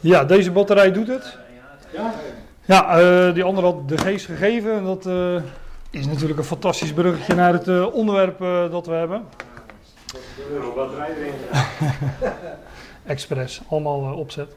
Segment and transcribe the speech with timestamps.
[0.00, 1.38] Ja, deze batterij doet het.
[1.92, 2.14] Ja?
[2.64, 4.72] Ja, eh, die andere had de geest gegeven.
[4.72, 5.36] En dat eh,
[5.90, 8.38] is natuurlijk een fantastisch bruggetje naar het eh, onderwerp
[8.70, 9.24] dat we hebben.
[10.54, 11.34] Er batterij erin.
[13.04, 14.54] Express, allemaal opzet.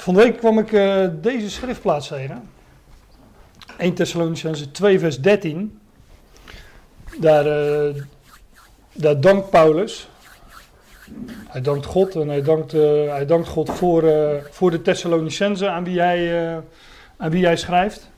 [0.00, 2.48] Van de week kwam ik eh, deze schriftplaats tegen.
[3.76, 5.80] 1 Thessalonicense 2 vers 13.
[7.18, 7.94] Daar, eh,
[8.92, 10.08] daar dankt Paulus.
[11.48, 15.68] Hij dankt God en hij dankt, eh, hij dankt God voor, eh, voor de Thessalonicense
[15.68, 16.58] aan wie, hij, eh,
[17.16, 18.10] aan wie hij schrijft.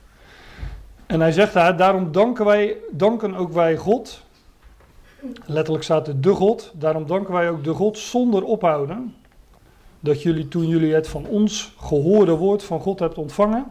[1.05, 4.23] En hij zegt daar, daarom danken, wij, danken ook wij God
[5.45, 6.71] Letterlijk staat er de God.
[6.75, 9.15] Daarom danken wij ook de God zonder ophouden.
[9.99, 13.65] Dat jullie toen jullie het van ons gehoorde woord van God hebt ontvangen.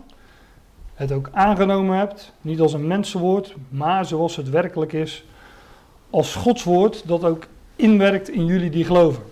[0.95, 2.33] Het ook aangenomen hebt.
[2.41, 5.25] Niet als een mensenwoord, maar zoals het werkelijk is.
[6.11, 9.23] Als Gods woord dat ook inwerkt in jullie die geloven.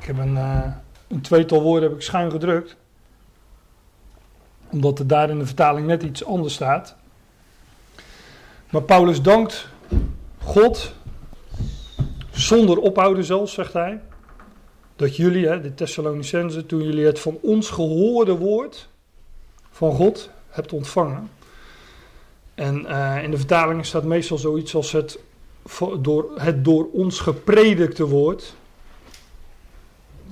[0.00, 0.72] Ik heb een, eh,
[1.08, 2.76] een tweetal woorden heb ik schuin gedrukt.
[4.70, 6.96] Omdat er daar in de vertaling net iets anders staat.
[8.70, 9.68] Maar Paulus dankt
[10.42, 10.94] God
[12.30, 14.00] zonder ophouden zelfs, zegt hij.
[14.96, 18.88] Dat jullie, hè, de Thessalonicenzen, toen jullie het van ons gehoorde woord
[19.70, 21.30] van God hebt ontvangen.
[22.54, 25.18] En eh, in de vertalingen staat meestal zoiets als het,
[26.00, 28.54] door, het door ons gepredikte woord.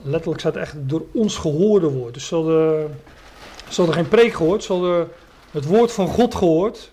[0.03, 2.15] Letterlijk staat echt door ons gehoorde woord.
[2.15, 2.99] Dus ze hadden,
[3.69, 5.09] ze hadden geen preek gehoord, ze hadden
[5.51, 6.93] het woord van God gehoord.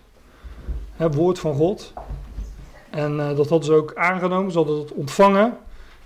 [0.96, 1.94] Het woord van God.
[2.90, 5.58] En eh, dat hadden ze ook aangenomen, ze hadden het ontvangen.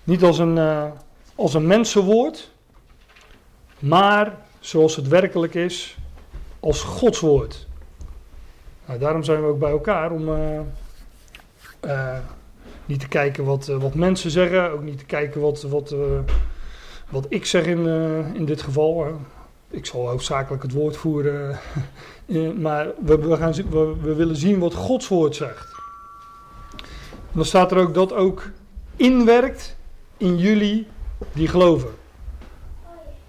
[0.03, 0.85] Niet als een, eh,
[1.35, 2.51] als een mensenwoord,
[3.79, 5.97] maar zoals het werkelijk is,
[6.59, 7.67] als Gods woord.
[8.85, 10.59] Nou, daarom zijn we ook bij elkaar om eh,
[11.85, 12.17] eh,
[12.85, 16.19] niet te kijken wat, eh, wat mensen zeggen, ook niet te kijken wat, wat, eh,
[17.09, 17.87] wat ik zeg in,
[18.33, 19.19] in dit geval.
[19.69, 21.59] Ik zal hoofdzakelijk het woord voeren,
[22.65, 25.73] maar we, we, gaan, we, we willen zien wat Gods woord zegt.
[27.11, 28.49] En dan staat er ook dat ook
[28.95, 29.75] inwerkt
[30.17, 30.87] in jullie
[31.33, 31.89] die geloven.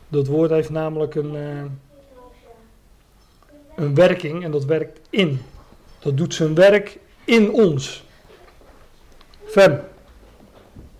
[0.09, 1.35] Dat woord heeft namelijk een,
[3.77, 5.41] een werking en dat werkt in.
[5.99, 8.06] Dat doet zijn werk in ons.
[9.57, 9.81] Fem,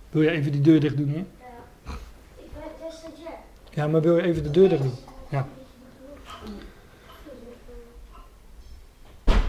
[0.09, 1.25] wil je even die deur dicht doen hier?
[2.37, 3.31] Ik ben.
[3.69, 4.93] Ja, maar wil je even de deur dicht doen?
[5.29, 5.47] Ja.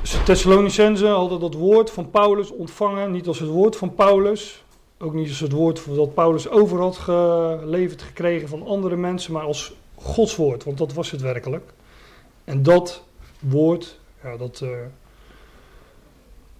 [0.01, 4.65] Dus de Thessalonicenzen hadden dat woord van Paulus ontvangen, niet als het woord van Paulus,
[4.99, 9.45] ook niet als het woord dat Paulus over had geleverd gekregen van andere mensen, maar
[9.45, 11.73] als Gods woord, want dat was het werkelijk.
[12.45, 13.03] En dat
[13.39, 14.71] woord, ja, dat, eh,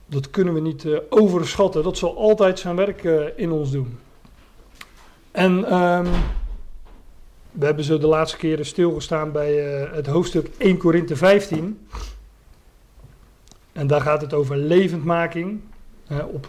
[0.09, 1.83] dat kunnen we niet eh, overschatten.
[1.83, 3.99] Dat zal altijd zijn werk eh, in ons doen.
[5.31, 6.07] En ehm,
[7.51, 11.89] we hebben zo de laatste keren stilgestaan bij eh, het hoofdstuk 1 Korinthe 15.
[13.73, 15.61] En daar gaat het over levendmaking,
[16.31, 16.47] op,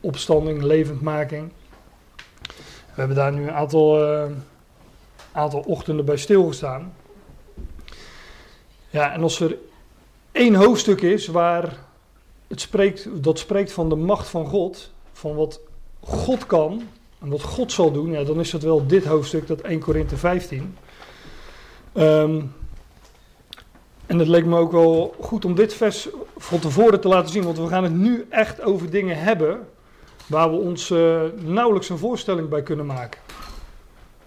[0.00, 1.52] opstanding, levendmaking.
[2.94, 4.02] We hebben daar nu een aantal,
[5.32, 6.92] aantal ochtenden bij stilgestaan.
[8.90, 9.56] Ja, en als er
[10.32, 11.78] één hoofdstuk is waar
[12.50, 15.60] het spreekt, dat spreekt van de macht van God, van wat
[16.00, 16.82] God kan
[17.20, 20.16] en wat God zal doen, ja, dan is dat wel dit hoofdstuk, dat 1 Korinthe
[20.16, 20.76] 15.
[21.92, 22.42] Ehm,
[24.06, 27.44] en het leek me ook wel goed om dit vers van tevoren te laten zien,
[27.44, 29.68] want we gaan het nu echt over dingen hebben
[30.26, 33.20] waar we ons eh, nauwelijks een voorstelling bij kunnen maken.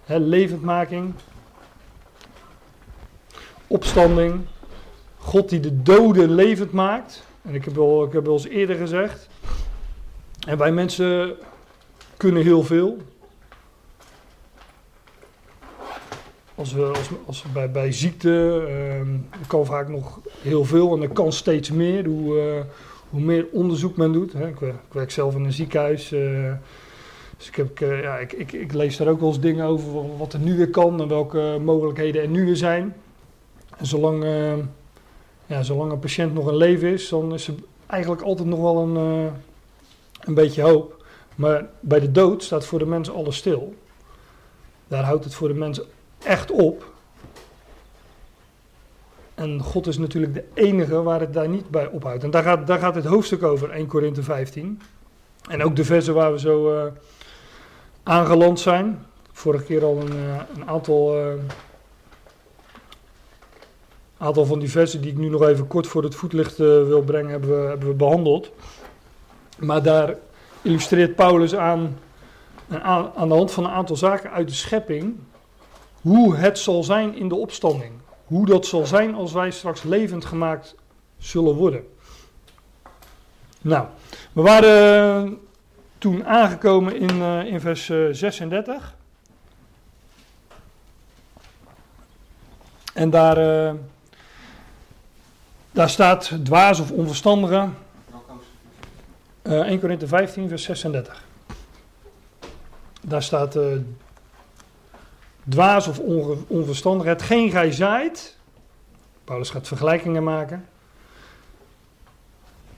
[0.06, 1.14] Hè, levendmaking,
[3.68, 4.46] opstanding,
[5.18, 7.24] God die de doden levend maakt.
[7.44, 9.30] En ik heb wel, ik heb eens eerder gezegd.
[10.48, 11.36] En wij mensen
[12.18, 12.98] kunnen heel veel.
[16.56, 19.18] Als we, als, als we bij, bij ziekte ehm,
[19.48, 22.06] kan vaak nog heel veel en er kan steeds meer.
[22.06, 22.62] Hoe, eh,
[23.10, 24.34] hoe meer onderzoek men doet.
[24.34, 24.48] Hè.
[24.48, 26.12] Ik, ik werk zelf in een ziekenhuis.
[26.12, 26.54] eh,
[27.38, 30.18] dus ik, heb, eh, ja, ik, ik, ik lees daar ook wel eens dingen over
[30.18, 32.96] wat er nu weer kan en welke mogelijkheden er nu weer zijn.
[33.78, 34.54] En zolang, eh,
[35.62, 37.54] zolang een patiënt nog in leven is, dan is er
[37.86, 39.34] eigenlijk altijd nog wel een, eh,
[40.20, 41.06] een beetje hoop.
[41.36, 43.74] Maar bij de dood staat voor de mens alles stil.
[44.88, 45.82] Daar houdt het voor de mens
[46.24, 46.92] echt op.
[49.36, 52.24] En God is natuurlijk de enige waar het daar niet bij ophoudt.
[52.24, 54.82] En daar gaat, daar gaat het hoofdstuk over, 1 Korinthe 15.
[55.50, 56.92] En ook de versen waar we zo eh,
[58.04, 59.06] aangeland zijn.
[59.32, 61.16] Vorige keer al een, eh, een aantal,
[64.24, 67.02] aantal van die versen die ik nu nog even kort voor het voetlicht eh, wil
[67.02, 68.52] brengen, hebben we, hebben we behandeld.
[69.60, 70.16] Maar daar
[70.62, 71.98] illustreert Paulus aan
[72.82, 75.16] aan, aan de hand van een aantal zaken uit de schepping
[76.02, 77.92] hoe het zal zijn in de opstanding.
[78.26, 80.76] Hoe dat zal zijn als wij straks levend gemaakt
[81.18, 81.88] zullen worden.
[83.62, 83.88] Nou,
[84.32, 85.32] we waren eh,
[85.98, 88.96] toen aangekomen in, uh, in vers uh, 36.
[92.94, 93.76] En daar,
[95.74, 97.70] daar staat dwaas of onverstandige.
[99.42, 101.24] 1 Korinthe 15, vers 36.
[103.02, 103.58] Daar staat
[105.50, 106.00] dwaas of
[106.48, 107.08] onverstandig.
[107.08, 108.38] Hetgeen gij zaait.
[109.24, 110.66] Paulus gaat vergelijkingen maken.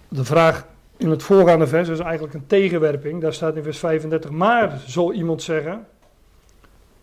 [0.07, 0.65] De vraag
[0.97, 3.21] in het voorgaande vers is eigenlijk een tegenwerping.
[3.21, 4.29] Daar staat in vers 35.
[4.29, 5.87] Maar zal iemand zeggen.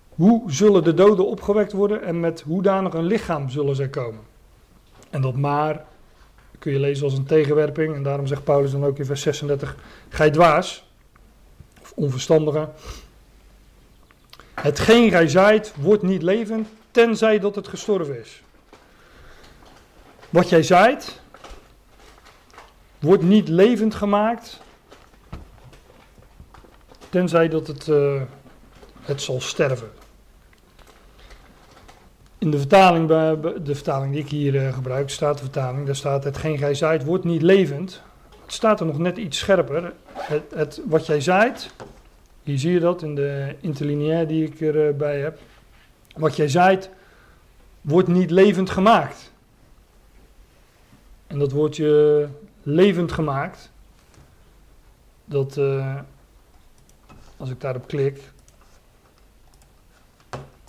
[0.09, 4.31] Hoe zullen de doden opgewekt worden en met hoedanig een lichaam zullen zij komen?
[5.12, 5.85] En dat maar
[6.59, 7.94] kun je lezen als een tegenwerping.
[7.94, 9.76] En daarom zegt Paulus dan ook in vers 36:
[10.09, 10.85] Gij dwaas,
[11.81, 12.69] of onverstandige,
[14.55, 18.43] Hetgeen gij zaait, wordt niet levend, tenzij dat het gestorven is.
[20.31, 21.20] Wat jij zaait,
[22.99, 24.61] wordt niet levend gemaakt,
[27.08, 28.23] tenzij dat het, uh,
[29.00, 29.91] het zal sterven.
[32.43, 33.09] In de vertaling,
[33.62, 37.05] de vertaling die ik hier uh, gebruik, staat de vertaling, daar staat hetgeen gij zaait,
[37.05, 38.03] wordt niet levend.
[38.43, 39.93] Het staat er nog net iets scherper.
[40.12, 41.71] Het, het, wat jij zaait,
[42.43, 45.39] hier zie je dat in de interlineair die ik erbij heb.
[46.17, 46.91] Wat jij zaait,
[47.81, 49.33] wordt niet levend gemaakt.
[51.27, 52.29] En dat woordje
[52.62, 53.71] levend gemaakt,
[55.25, 55.97] dat, uh,
[57.37, 58.31] als ik daarop klik,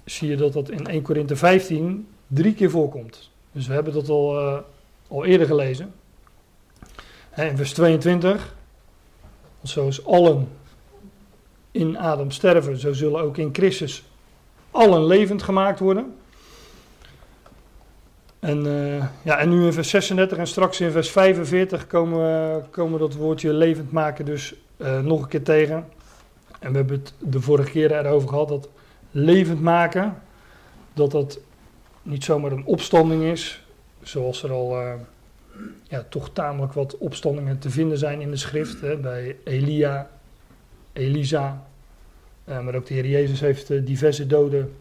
[0.06, 3.30] zie je dat dat in 1 Korinthe 15 drie keer voorkomt.
[3.52, 4.58] Dus we hebben dat al, uh,
[5.08, 5.94] al eerder gelezen.
[7.36, 8.56] in vers 22,
[9.62, 10.48] zoals allen
[11.72, 14.04] in Adam sterven, zo zullen ook in Christus
[14.72, 16.14] allen levend gemaakt worden.
[18.40, 22.62] En, uh, ja, en nu in vers 36 en straks in vers 45 komen we,
[22.70, 25.88] komen dat woordje levend maken dus uh, nog een keer tegen.
[26.60, 28.70] En we hebben het de vorige keer erover gehad dat
[29.14, 30.16] levend maken,
[30.94, 31.40] dat dat
[32.02, 33.64] niet zomaar een opstanding is,
[34.02, 34.94] zoals er al uh,
[35.84, 38.82] ja, toch tamelijk wat opstandingen te vinden zijn in de schrift.
[38.82, 40.10] Hè, bij Elia,
[40.94, 41.66] Elisa.
[42.50, 44.74] Uh, maar ook de Heer Jezus heeft uh, diverse doden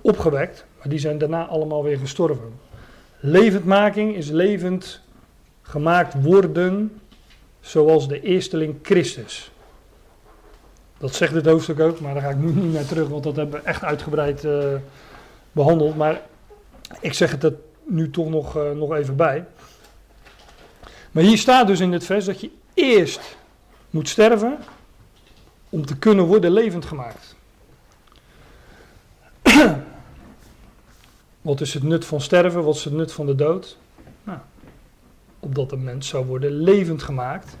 [0.00, 0.66] opgewekt.
[0.78, 2.52] Maar die zijn daarna allemaal weer gestorven.
[3.20, 5.00] Levendmaking is levend
[5.62, 7.00] gemaakt worden
[7.60, 9.50] zoals de eersteling Christus.
[10.98, 13.36] Dat zegt het hoofdstuk ook, maar daar ga ik nu niet naar terug, want dat
[13.36, 14.74] hebben we echt uitgebreid uh,
[15.52, 15.96] behandeld.
[15.96, 16.20] Maar
[17.00, 17.54] ik zeg het er
[17.84, 19.44] nu toch nog, uh, nog even bij.
[21.10, 23.36] Maar hier staat dus in dit vers dat je eerst
[23.90, 24.58] moet sterven
[25.68, 27.36] om te kunnen worden levend gemaakt.
[31.42, 32.64] Wat is het nut van sterven?
[32.64, 33.76] Wat is het nut van de dood?
[34.24, 34.38] Nou,
[35.40, 37.56] opdat een mens zou worden levend gemaakt.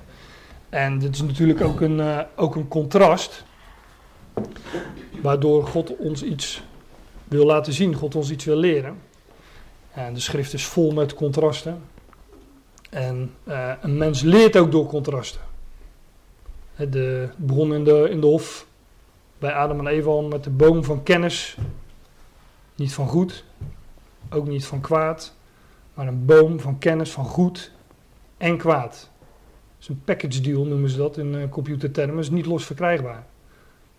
[0.68, 3.44] En dit is natuurlijk ook een, uh, ook een contrast.
[5.22, 6.62] Waardoor God ons iets
[7.24, 8.98] wil laten zien, God ons iets wil leren.
[9.92, 11.82] En de schrift is vol met contrasten.
[12.90, 15.40] En uh, een mens leert ook door contrasten.
[16.76, 18.66] De begon in de, in de hof
[19.38, 21.56] bij Adam en Eva met de boom van kennis.
[22.74, 23.44] Niet van goed,
[24.30, 25.34] ook niet van kwaad,
[25.94, 27.72] maar een boom van kennis van goed
[28.36, 29.10] en kwaad.
[29.80, 33.26] Is een package deal noemen ze dat in uh, computertermen, is niet los verkrijgbaar.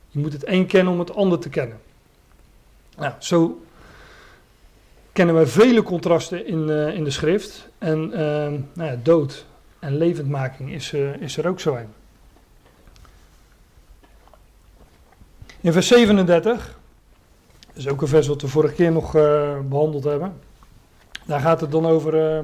[0.08, 1.80] Je moet het een kennen om het ander te kennen.
[2.98, 3.62] Nou, zo
[5.12, 7.70] kennen we vele contrasten in, uh, in de schrift.
[7.78, 8.18] En uh,
[8.74, 9.46] nou ja, dood
[9.80, 11.94] en levendmaking is, is er ook zo een.
[15.62, 16.80] In vers 37,
[17.68, 19.12] dat is ook een vers wat we vorige keer nog
[19.70, 20.40] behandeld hebben.
[21.26, 22.44] Daar gaat het dan over,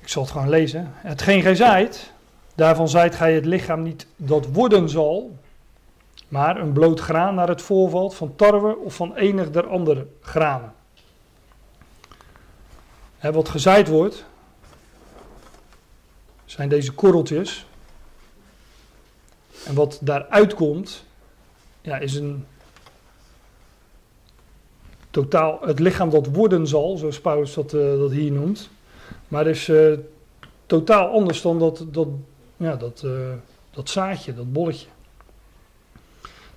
[0.00, 0.90] ik zal het gewoon lezen.
[0.94, 2.12] Hetgeen gij zaait,
[2.54, 5.38] daarvan zaait gij het lichaam niet dat worden zal,
[6.28, 10.72] maar een bloot graan naar het voorvalt van tarwe of van enig der andere granen.
[13.20, 14.24] Wat gezaaid wordt,
[16.44, 17.66] zijn deze korreltjes.
[19.66, 21.04] En wat daaruit komt,
[21.80, 22.46] ja, is een
[25.10, 28.70] totaal het lichaam dat worden zal, zoals Paulus dat, uh, dat hier noemt.
[29.28, 29.98] Maar is uh,
[30.66, 32.08] totaal anders dan dat, dat,
[32.56, 33.12] ja, dat, uh,
[33.70, 34.86] dat zaadje, dat bolletje.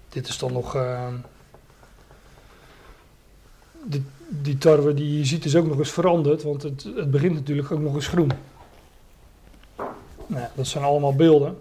[0.09, 0.77] Dit is dan nog.
[3.83, 7.33] Dit, die tarwe die je ziet is ook nog eens veranderd, want het, het begint
[7.33, 8.31] natuurlijk ook nog eens groen.
[10.27, 11.57] Nou, dat zijn allemaal beelden.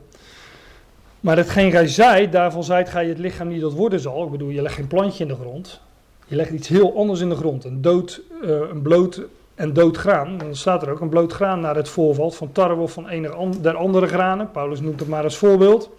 [1.20, 4.24] Maar hetgeen gij zaait, daarvan zaait gij het lichaam niet dat worden zal.
[4.24, 5.80] Ik bedoel, je legt geen plantje in de grond.
[6.26, 7.64] Je legt iets heel anders in de grond.
[7.64, 9.20] Een, dood, eh, een bloot
[9.54, 10.38] en dood graan.
[10.38, 13.32] Dan staat er ook een bloot graan naar het voorvalt van tarwe of van enig
[13.32, 14.50] an- der andere granen.
[14.50, 15.90] Paulus noemt het maar als voorbeeld.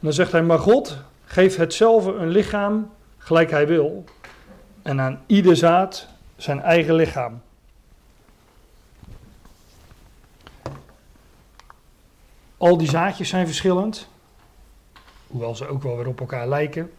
[0.00, 4.04] Dan zegt hij, maar God geeft hetzelfde een lichaam gelijk hij wil.
[4.82, 6.06] En aan ieder zaad
[6.36, 7.40] zijn eigen lichaam.
[12.56, 14.08] Al die zaadjes zijn verschillend.
[15.26, 16.90] Hoewel ze ook wel weer op elkaar lijken.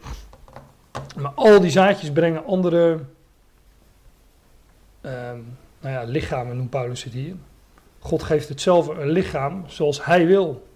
[1.16, 3.00] Maar al die zaadjes brengen andere
[5.00, 5.38] ehm,
[5.80, 7.34] nou ja, lichamen, noemt Paulus het hier.
[7.98, 10.68] God geeft hetzelfde een lichaam zoals hij wil.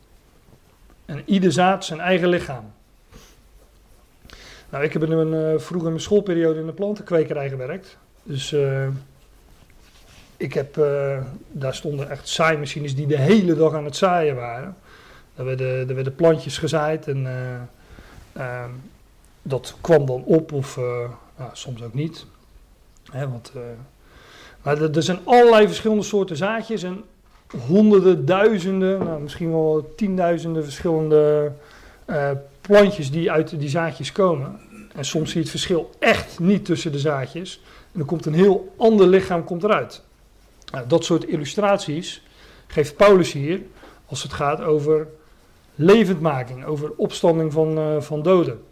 [1.05, 2.73] En ieder zaad zijn eigen lichaam.
[4.71, 7.99] Nou, ik heb in een, eh, vroeger in mijn schoolperiode in de plantenkwekerij gewerkt.
[8.25, 8.89] Dus eh,
[10.37, 14.77] ik heb, eh, daar stonden echt zaaimachines die de hele dag aan het zaaien waren.
[15.35, 17.55] Daar werden, er werden plantjes gezaaid en eh,
[18.33, 18.71] ehm,
[19.43, 20.77] dat kwam dan op of
[21.37, 22.27] nou, soms ook niet.
[23.13, 23.53] Hè, want,
[24.65, 27.05] maar er, zijn allerlei verschillende soorten zaadjes en
[27.67, 31.53] honderden, duizenden, nou, misschien wel tienduizenden verschillende
[32.05, 32.31] eh,
[32.61, 34.61] plantjes die uit die zaadjes komen.
[34.95, 37.61] En soms zie je het verschil echt niet tussen de zaadjes.
[37.65, 40.03] En dan komt een heel ander lichaam komt eruit.
[40.73, 42.23] Nou, dat soort illustraties
[42.67, 43.61] geeft Paulus hier
[44.07, 45.09] als het gaat over
[45.75, 48.63] levendmaking, over opstanding van, eh, van doden.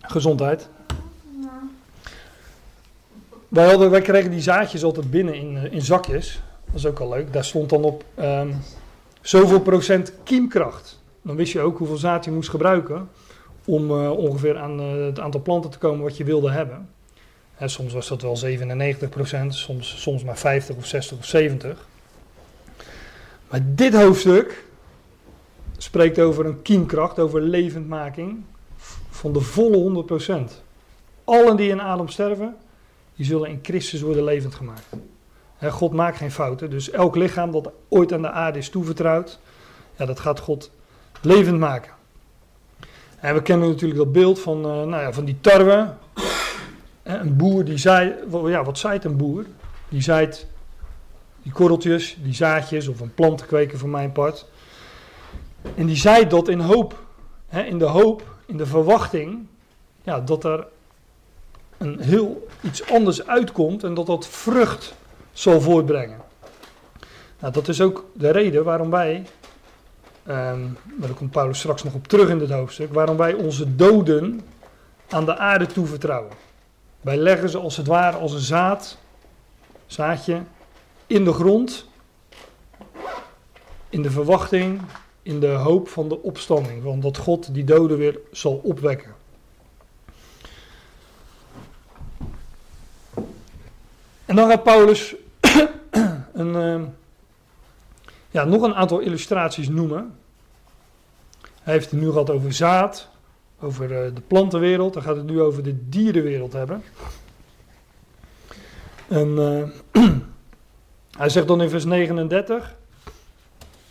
[0.00, 0.68] Gezondheid.
[3.56, 6.40] Wij, kregen die zaadjes altijd binnen in, eh, in zakjes.
[6.64, 7.32] Dat is ook al leuk.
[7.32, 8.52] Daar stond dan op ehm,
[9.20, 11.00] zoveel procent kiemkracht.
[11.22, 13.08] Dan wist je ook hoeveel zaad je moest gebruiken
[13.64, 16.88] om eh, ongeveer aan eh, het aantal planten te komen wat je wilde hebben.
[17.58, 21.86] En soms was dat wel 97% soms, soms maar 50 of 60 of 70.
[23.50, 24.64] Maar dit hoofdstuk
[25.76, 28.44] spreekt over een kiemkracht, over levendmaking
[29.10, 30.04] van de volle
[30.48, 30.64] 100%
[31.24, 32.56] Allen die in Adam sterven,
[33.16, 34.86] die zullen in Christus worden levend gemaakt.
[35.60, 39.38] God maakt geen fouten, dus elk lichaam dat ooit aan de aarde is toevertrouwd,
[39.96, 40.70] ja, dat gaat God
[41.20, 41.92] levend maken.
[43.20, 45.94] En we kennen natuurlijk dat beeld van, eh, nou ja, van die tarwe.
[47.02, 47.82] Een boer die
[48.30, 49.44] wel, ja, wat zaait een boer?
[49.88, 50.46] Die zaait
[51.42, 54.46] die korreltjes, die zaadjes of een plant te kweken voor mijn part.
[55.74, 57.04] En die zaait dat in hoop.
[57.50, 59.46] In de hoop, in de verwachting,
[60.02, 60.66] ja, dat er
[61.78, 64.94] een heel iets anders uitkomt en dat dat vrucht
[65.32, 66.20] zal voortbrengen.
[67.40, 69.26] Nou, dat is ook de reden waarom wij,
[70.26, 73.76] ehm, maar daar komt Paulus straks nog op terug in dit hoofdstuk, waarom wij onze
[73.76, 74.40] doden
[75.08, 76.32] aan de aarde toevertrouwen.
[77.00, 78.98] Wij leggen ze als het ware als een zaad,
[79.86, 80.42] zaadje,
[81.06, 81.86] in de grond,
[83.88, 84.80] in de verwachting,
[85.22, 89.14] in de hoop van de opstanding, van dat God die doden weer zal opwekken.
[94.26, 95.14] En dan gaat Paulus
[96.32, 96.82] een, eh,
[98.30, 100.18] ja, nog een aantal illustraties noemen.
[101.62, 103.08] Hij heeft het nu gehad over zaad,
[103.60, 104.94] over eh, de plantenwereld.
[104.94, 106.82] Dan gaat het nu over de dierenwereld hebben.
[109.08, 109.38] En
[109.92, 110.02] eh,
[111.18, 112.74] hij zegt dan in vers 39.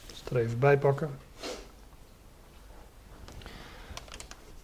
[0.08, 1.10] Ik het er even bij pakken.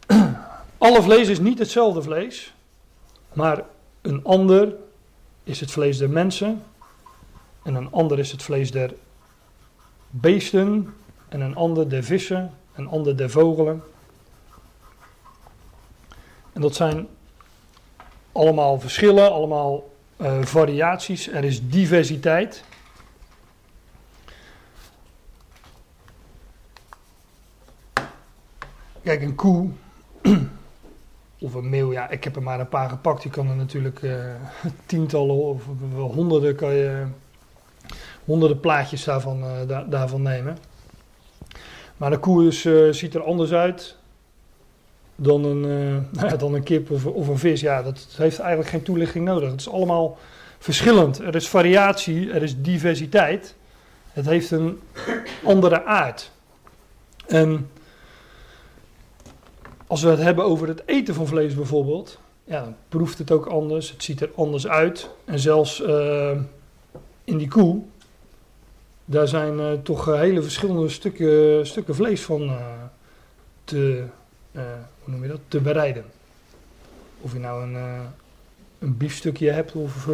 [0.78, 2.54] Alle vlees is niet hetzelfde vlees,
[3.34, 3.64] maar
[4.02, 4.76] een ander
[5.44, 6.64] is het vlees der mensen,
[7.64, 8.94] en een ander is het vlees der
[10.10, 10.94] beesten,
[11.30, 13.84] en een ander der vissen, een ander der vogelen.
[16.54, 17.08] En dat zijn
[18.32, 21.28] allemaal verschillen, allemaal eh, variaties.
[21.28, 22.64] Er is diversiteit.
[29.04, 29.70] Kijk, een koe
[31.42, 33.24] of een meeuw, ja, ik heb er maar een paar gepakt.
[33.24, 34.16] Je kan er natuurlijk eh,
[34.86, 35.64] tientallen of
[35.98, 37.04] honderden, kan je,
[38.26, 40.58] honderden plaatjes daarvan, eh, da- daarvan nemen.
[41.98, 43.96] Maar een koe is, eh, ziet er anders uit
[45.16, 46.08] dan een,
[46.38, 47.62] dan een kip of, of een vis.
[47.62, 49.52] Ja, dat heeft eigenlijk geen toelichting nodig.
[49.52, 50.18] Het is allemaal
[50.60, 51.20] verschillend.
[51.20, 53.56] Er is variatie, er is diversiteit.
[54.12, 54.80] Het heeft een
[55.44, 56.32] andere aard.
[59.92, 63.46] Als we het hebben over het eten van vlees bijvoorbeeld, ja, dan proeft het ook
[63.46, 65.10] anders, het ziet er anders uit.
[65.26, 66.38] En zelfs eh,
[67.24, 67.82] in die koe,
[69.06, 72.58] daar zijn eh, toch eh, hele verschillende stukken, stukken vlees van
[73.64, 74.04] te,
[74.54, 74.64] hoe
[75.06, 76.06] noem je dat, te bereiden.
[77.22, 77.78] Of je nou een,
[78.80, 80.08] een biefstukje hebt of...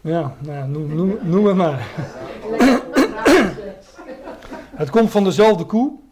[0.00, 1.86] Ja, nou ja, noem, noem, noem het maar.
[4.74, 6.04] Het komt van dezelfde koe,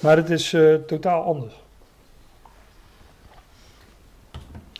[0.00, 1.54] maar het is eh, totaal anders.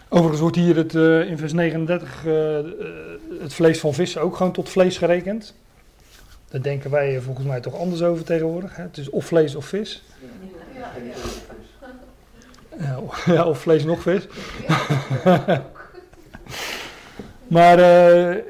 [0.09, 2.59] Overigens wordt hier het, eh, in vers 39 eh,
[3.41, 5.55] het vlees van vissen ook gewoon tot vlees gerekend.
[6.49, 8.77] Daar denken wij volgens mij toch anders over tegenwoordig.
[8.77, 8.83] Hè?
[8.83, 10.03] Het is of vlees of vis.
[12.79, 14.27] Ja, of- ja, of vlees nog vis.
[17.57, 17.79] maar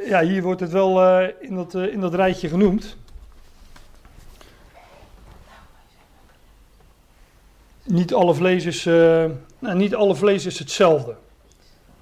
[0.06, 2.96] ja, hier wordt het wel in, dat, in dat rijtje genoemd.
[7.88, 9.24] Niet alle vlees is, eh,
[9.58, 11.14] nou, niet alle vlees is hetzelfde.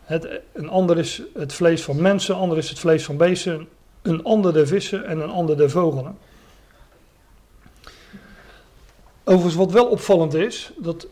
[0.01, 3.69] Het, een ander is het vlees van mensen, een ander is het vlees van beesten,
[4.03, 6.19] een ander de vissen en een ander de vogelen.
[9.25, 11.07] Overigens, wat wel opvallend is, dat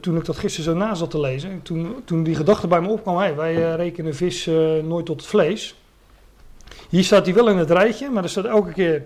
[0.00, 2.88] toen ik dat gisteren zo na zat te lezen, toen, toen die gedachte bij me
[2.88, 5.74] opkwam, hey, wij eh, rekenen vis eh, nooit tot vlees.
[6.88, 9.02] Hier staat hij wel in het rijtje, maar er staat elke keer,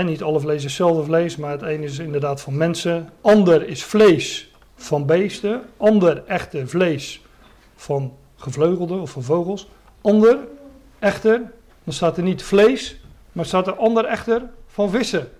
[0.00, 3.84] niet alle vlees is hetzelfde vlees, maar het ene is inderdaad van mensen, ander is
[3.84, 7.22] vlees van beesten, ander echte vlees
[7.76, 9.68] van gevleugelden of van vogels,
[10.00, 10.38] ander
[10.98, 11.52] echter,
[11.84, 12.96] dan staat er niet vlees,
[13.32, 15.30] maar staat er ander echter van vissen.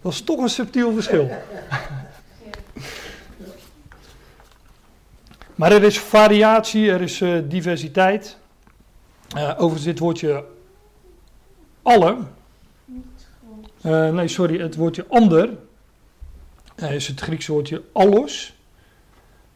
[0.00, 1.30] Dat is toch een subtiel verschil.
[5.54, 8.36] Maar er is variatie, er is eh, diversiteit.
[9.36, 10.44] Eh, overigens dit woordje
[11.82, 12.16] alle.
[13.82, 15.50] Eh, nee, sorry, het woordje ander
[16.74, 18.56] eh, is het Griekse woordje allos.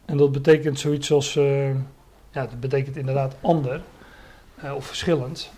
[0.05, 1.69] En dat betekent zoiets als, eh,
[2.31, 3.83] ja, dat betekent inderdaad ander
[4.77, 5.51] of verschillend.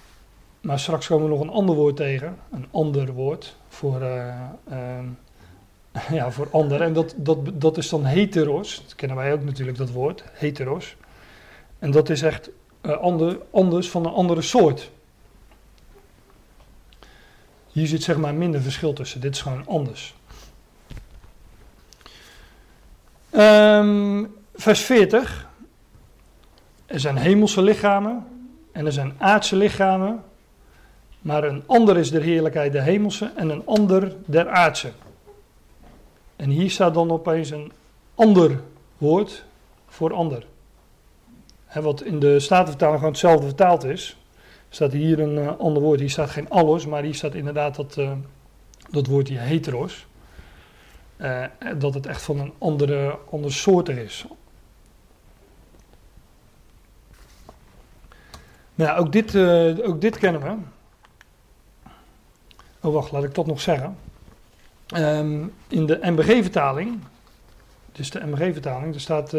[0.61, 4.01] Maar straks komen we nog een ander woord tegen, een ander woord voor,
[6.11, 6.81] ja, voor ander.
[6.81, 8.83] En dat, dat, dat is dan heteros.
[8.83, 10.97] Dat kennen wij ook natuurlijk, dat woord, heteros.
[11.79, 14.91] En dat is echt ander, anders van een andere soort.
[17.75, 19.21] Hier zit zeg maar minder verschil tussen.
[19.21, 20.15] Dit is gewoon anders.
[23.31, 25.49] Ehm, vers 40.
[26.87, 28.27] Er zijn hemelse lichamen
[28.73, 30.23] en er zijn aardse lichamen.
[31.21, 34.93] Maar een ander is de heerlijkheid de hemelse en een ander der aardse.
[36.37, 37.73] En hier staat dan opeens een
[38.15, 38.61] ander
[38.99, 39.45] woord
[39.87, 40.47] voor ander.
[41.73, 44.17] Wat in de Statenvertaling gewoon hetzelfde vertaald is.
[44.75, 46.01] Staat hier een eh, ander woord.
[46.01, 48.13] Hier staat geen allos, maar hier staat inderdaad dat, eh,
[48.91, 50.07] dat woordje heteros.
[51.17, 51.45] Eh,
[51.79, 54.25] dat het echt van een andere, andere soort er is.
[58.75, 59.37] Nou, ook dit,
[59.83, 60.57] ook dit kennen we.
[62.81, 63.97] Oh, wacht, laat ik dat nog zeggen.
[64.87, 66.99] Ehm, in de MBG-vertaling,
[67.93, 69.33] dus de MBG-vertaling, er staat.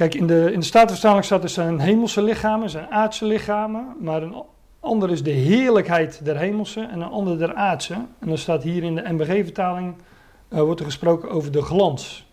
[0.00, 4.22] Kijk, in de, in de Statenvertaling staat er zijn hemelse lichamen, zijn aardse lichamen, maar
[4.22, 4.42] een
[4.80, 7.94] ander is de heerlijkheid der hemelse en een ander der aardse.
[7.94, 9.94] En dan staat hier in de MBG-vertaling,
[10.48, 12.26] eh, wordt er gesproken over de glans.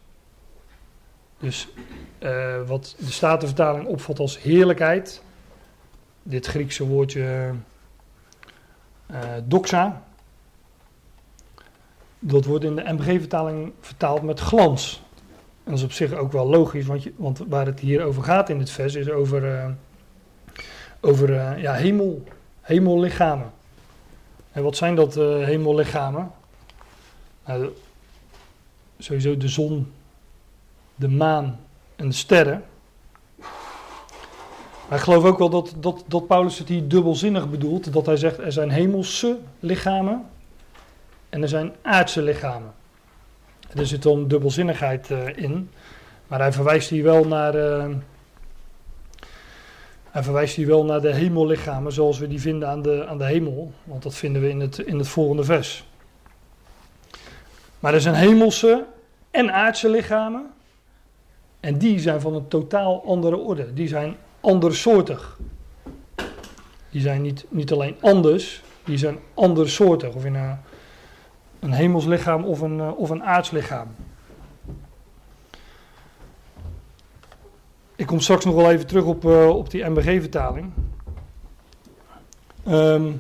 [1.39, 1.67] Dus
[2.19, 5.23] eh, wat de Statenvertaling opvat als heerlijkheid,
[6.23, 7.53] dit Griekse woordje
[9.05, 10.03] eh, doxa,
[12.19, 15.05] dat wordt in de MBG-vertaling vertaald met glans.
[15.67, 18.49] En dat is op zich ook wel logisch, want, want waar het hier over gaat
[18.49, 19.69] in dit vers is over, eh,
[20.99, 22.23] over eh, ja, hemel,
[22.61, 23.51] hemellichamen.
[24.51, 26.31] En wat zijn dat eh hemellichamen?
[27.45, 27.69] Nou,
[28.97, 29.91] sowieso de zon,
[30.95, 31.59] de maan
[31.95, 32.63] en de sterren.
[34.87, 37.93] Maar ik geloof ook wel dat, dat, dat Paulus het hier dubbelzinnig bedoelt.
[37.93, 40.25] Dat hij zegt er zijn hemelse lichamen
[41.29, 42.73] en er zijn aardse lichamen.
[43.75, 45.69] Er zit dan dubbelzinnigheid eh, in.
[46.27, 47.55] Maar hij verwijst hier wel naar.
[47.55, 47.89] eh,
[50.11, 53.25] hij verwijst hier wel naar de hemellichamen zoals we die vinden aan de, aan de
[53.25, 53.71] hemel.
[53.83, 55.85] Want dat vinden we in het, in het volgende vers.
[57.79, 58.85] Maar er zijn hemelse
[59.31, 60.45] en aardse lichamen.
[61.59, 63.73] En die zijn van een totaal andere orde.
[63.73, 65.37] Die zijn andersoortig.
[66.89, 70.13] Die zijn niet, niet alleen anders, die zijn andersoortig.
[70.13, 70.57] Of in een,
[71.59, 73.23] een hemels lichaam of een, eh, of een.
[77.95, 80.71] Ik kom straks nog wel even terug op, eh, op die MBG-vertaling.
[82.63, 83.11] Ehm,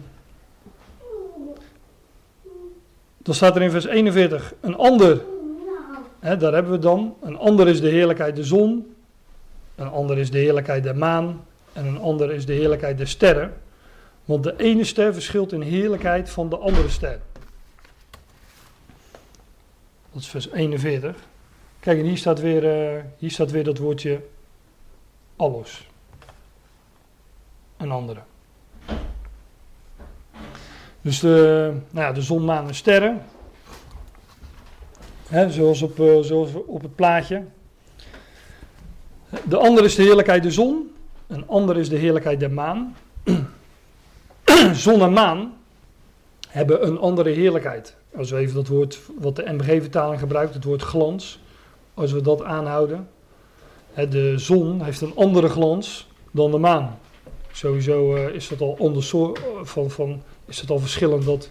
[3.17, 5.21] dan staat er in vers 41, een ander,
[6.19, 8.95] daar hebben we dan, een ander is de heerlijkheid de zon,
[9.75, 13.53] een ander is de heerlijkheid der maan en een ander is de heerlijkheid der sterren.
[14.25, 17.19] Want de ene ster verschilt in heerlijkheid van de andere ster.
[20.17, 21.15] Dat is vers 41.
[21.79, 24.21] Kijk, en hier staat weer, eh, hier staat weer dat woordje
[25.35, 25.87] allos.
[27.77, 28.19] een andere.
[31.01, 33.21] Dus de, nou ja, de zon, maan en sterren.
[35.49, 37.43] Zoals, op, eh, zoals op het plaatje.
[39.43, 40.95] De andere is de heerlijkheid de zon.
[41.27, 42.95] Een ander is de heerlijkheid der maan.
[44.73, 45.53] zon en maan
[46.57, 47.95] hebben een andere heerlijkheid.
[48.15, 51.39] Als we even dat woord wat de MBG-vertaling gebruikt, het woord glans,
[51.93, 53.09] als we dat aanhouden.
[54.09, 56.99] De zon heeft een andere glans dan de maan.
[57.51, 59.13] Sowieso eh, is dat al anders
[59.63, 61.49] van, van, is het al verschillend dat,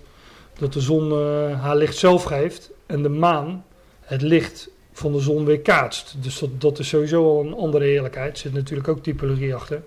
[0.58, 3.64] dat de zon eh, haar licht zelf geeft en de maan
[4.00, 6.14] het licht van de zon weer kaatst.
[6.22, 8.32] Dus dat, dat is sowieso al een andere heerlijkheid.
[8.32, 9.82] Er zit natuurlijk ook typologie achter.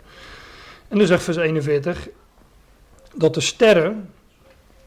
[0.87, 2.09] En dan zegt vers 41
[3.15, 4.09] dat de sterren,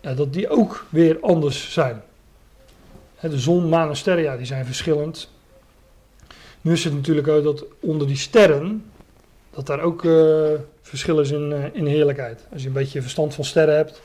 [0.02, 2.02] ja, dat die ook weer anders zijn.
[3.20, 5.30] de zon, maan en sterren, ja, die zijn verschillend.
[6.60, 8.84] Nu is het natuurlijk ook dat onder die sterren,
[9.50, 10.50] dat daar ook uh,
[10.82, 12.46] verschil is in, uh, in heerlijkheid.
[12.52, 14.02] Als je een beetje verstand van sterren hebt,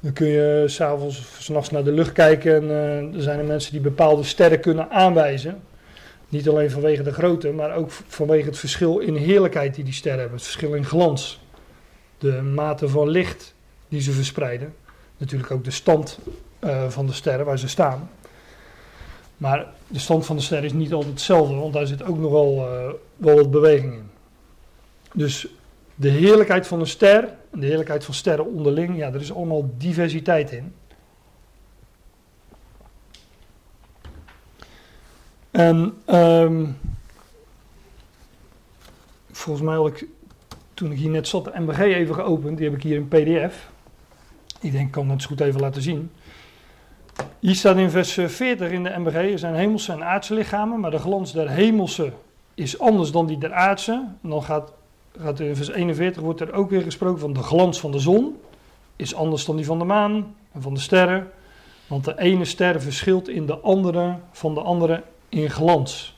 [0.00, 3.44] dan kun je s'avonds of s'nachts naar de lucht kijken en uh, er zijn er
[3.44, 5.62] mensen die bepaalde sterren kunnen aanwijzen.
[6.28, 10.20] Niet alleen vanwege de grootte, maar ook vanwege het verschil in heerlijkheid die die sterren
[10.20, 10.38] hebben.
[10.38, 11.40] Het verschil in glans.
[12.18, 13.54] De mate van licht
[13.88, 14.74] die ze verspreiden.
[15.22, 16.18] Natuurlijk ook de stand
[16.60, 18.10] uh, van de sterren waar ze staan.
[19.36, 22.56] Maar de stand van de sterren is niet altijd hetzelfde, want daar zit ook nogal
[22.56, 24.10] uh, wel wat beweging in.
[25.14, 25.46] Dus
[25.94, 29.70] de heerlijkheid van een ster en de heerlijkheid van sterren onderling, ja, er is allemaal
[29.76, 30.74] diversiteit in.
[35.50, 36.78] En um,
[39.30, 40.06] volgens mij had ik,
[40.74, 42.56] toen ik hier net zat, de MBG even geopend.
[42.56, 43.71] Die heb ik hier in PDF.
[44.62, 46.10] Ik denk, ik kan het goed even laten zien.
[47.38, 50.90] Hier staat in vers 40 in de MBG, er zijn hemelse en aardse lichamen, maar
[50.90, 52.12] de glans der hemelse
[52.54, 54.04] is anders dan die der aardse.
[54.22, 54.72] En dan gaat
[55.20, 58.36] gaat in vers 41 wordt er ook weer gesproken van de glans van de zon.
[58.96, 61.30] Is anders dan die van de maan en van de sterren.
[61.86, 66.16] Want de ene ster verschilt in de andere van de andere in glans.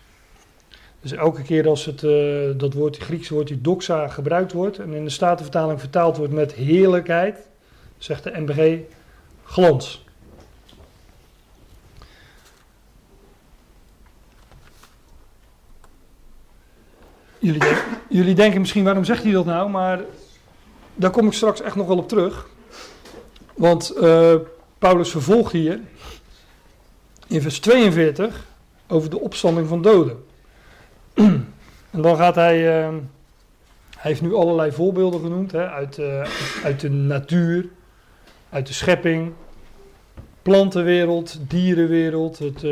[1.00, 4.78] Dus elke keer als het, uh, dat woord, het Griekse woord, die doxa, gebruikt wordt
[4.78, 7.48] en in de Statenvertaling vertaald wordt met heerlijkheid,
[7.98, 8.78] zegt de MBG
[9.44, 10.04] glans.
[17.38, 17.62] Jullie,
[18.08, 19.70] jullie denken misschien, waarom zegt hij dat nou?
[19.70, 20.00] Maar
[20.94, 22.48] daar kom ik straks echt nog wel op terug.
[23.54, 24.34] Want uh,
[24.78, 25.80] Paulus vervolgt hier
[27.26, 28.46] in vers 42
[28.86, 30.24] over de opstanding van doden.
[31.90, 32.94] en dan gaat hij, uh,
[33.96, 36.26] hij heeft nu allerlei voorbeelden genoemd hè, uit, uh,
[36.64, 37.68] uit de natuur,
[38.54, 39.32] uit de schepping,
[40.42, 42.62] plantenwereld, dierenwereld, het,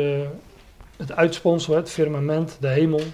[0.97, 2.99] het uitspansel, het firmament, de hemel.
[2.99, 3.05] Uh,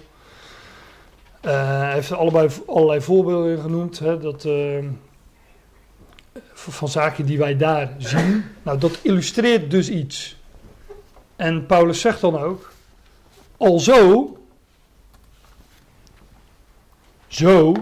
[1.80, 4.00] hij heeft allebei, allerlei voorbeelden genoemd.
[4.00, 4.86] Hè, dat, uh,
[6.54, 8.46] van zaken die wij daar zien.
[8.64, 10.38] Nou, dat illustreert dus iets.
[11.36, 12.72] En Paulus zegt dan ook:
[13.58, 14.38] Alzo,
[17.28, 17.74] zo,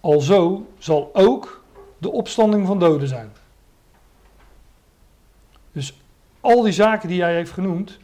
[0.00, 1.64] alzo zal ook
[1.98, 3.32] de opstanding van doden zijn.
[5.76, 5.92] Dus
[6.40, 7.98] al die zaken die hij heeft genoemd,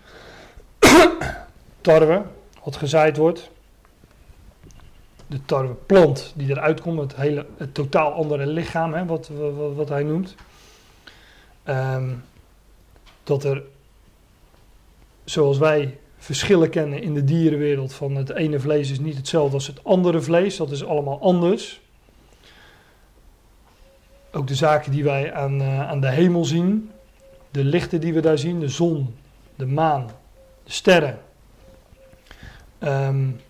[1.81, 2.23] tarwe,
[2.65, 3.51] wat gezaaid wordt,
[5.27, 9.31] de tarweplant die eruit komt, het, hele, het totaal andere lichaam, hè, wat,
[9.75, 10.35] wat, hij noemt.
[11.65, 12.25] Um,
[13.25, 13.63] dat er,
[15.25, 19.67] zoals wij verschillen kennen in de dierenwereld, van het ene vlees is niet hetzelfde als
[19.67, 21.81] het andere vlees, dat is allemaal anders.
[24.33, 26.92] Ook de zaken die wij aan, uh, aan de hemel zien,
[27.53, 29.15] de lichten die we daar zien, de zon,
[29.55, 30.07] de maan,
[30.65, 31.19] de sterren.
[32.83, 33.41] Um,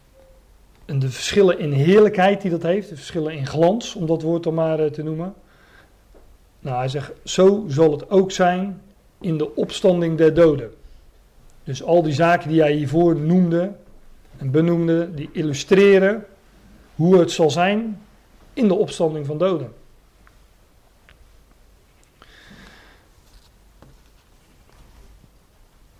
[0.85, 4.43] en de verschillen in heerlijkheid die dat heeft, de verschillen in glans, om dat woord
[4.43, 5.35] dan maar eh, te noemen.
[6.61, 8.81] Nou, hij zegt, zo zal het ook zijn
[9.21, 10.71] in de opstanding der doden.
[11.65, 13.73] Dus al die zaken die hij hiervoor noemde
[14.37, 16.27] en benoemde, die illustreren
[16.95, 18.01] hoe het zal zijn
[18.53, 19.73] in de opstanding van doden.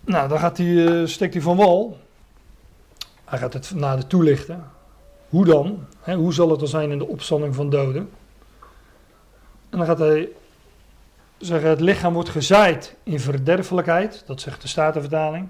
[0.05, 1.97] Nou, dan gaat hij, uh, steekt hij van wal.
[3.25, 4.71] Hij gaat het nader toelichten.
[5.29, 5.85] Hoe dan?
[6.03, 8.09] Hoe zal het er zijn in de opstanding van doden?
[9.69, 10.29] En dan gaat hij
[11.37, 14.23] zeggen: het lichaam wordt gezaaid in verderfelijkheid.
[14.25, 15.47] Dat zegt de Statenvertaling.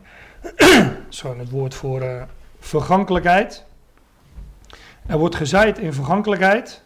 [1.10, 2.24] gewoon het woord voor uh,
[2.60, 3.66] vergankelijkheid.
[5.06, 6.84] Er wordt gezaaid in vergankelijkheid.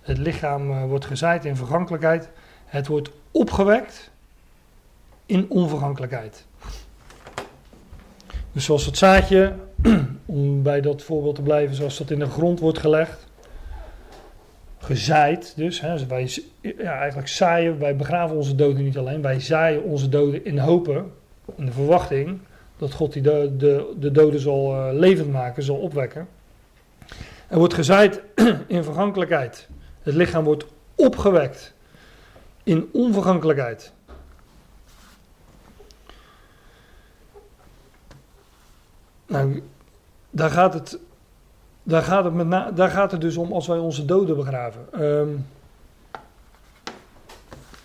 [0.00, 2.28] Het lichaam uh, wordt gezaaid in vergankelijkheid.
[2.64, 4.10] Het wordt opgewekt
[5.26, 6.46] in onvergankelijkheid.
[8.58, 9.52] Dus zoals het zaadje,
[10.26, 13.26] om bij dat voorbeeld te blijven, zoals dat in de grond wordt gelegd.
[14.78, 15.52] gezaaid.
[15.56, 19.82] Dus hè, wij z- ja, eigenlijk zaaien, wij begraven onze doden niet alleen, wij zaaien
[19.82, 21.12] onze doden in hopen,
[21.56, 22.38] in de verwachting
[22.76, 26.28] dat God die do- de, de doden zal eh, levend maken, zal opwekken.
[27.48, 28.22] Er wordt gezaaid
[28.66, 29.68] in vergankelijkheid.
[30.02, 31.74] Het lichaam wordt opgewekt
[32.62, 33.92] in onvergankelijkheid.
[39.28, 39.62] Nou,
[40.30, 40.98] daar gaat het,
[41.82, 44.86] daar gaat het, met daar gaat het dus om als wij onze doden begraven.
[44.92, 45.28] Ehm,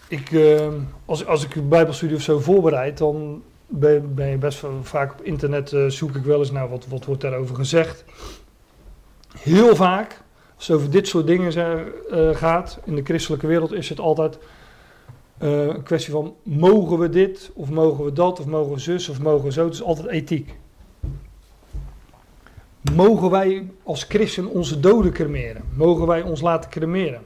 [0.08, 0.73] ik, ehm,
[1.06, 5.12] als, als ik een bijbelstudie of zo voorbereid, dan ben, ben je best wel vaak
[5.12, 8.03] op internet, eh, zoek ik wel eens naar wat, wat wordt daarover gezegd.
[9.39, 10.21] Heel vaak,
[10.56, 11.53] als het over dit soort dingen
[12.10, 14.38] eh, gaat, in de christelijke wereld is het altijd
[15.38, 19.10] eh, een kwestie van, mogen we dit, of mogen we dat, of mogen we zus,
[19.10, 19.65] of mogen we zo.
[19.65, 20.56] Het is altijd ethiek.
[22.91, 25.63] Mogen wij als christen onze doden cremeren?
[25.75, 27.21] Mogen wij ons laten cremeren?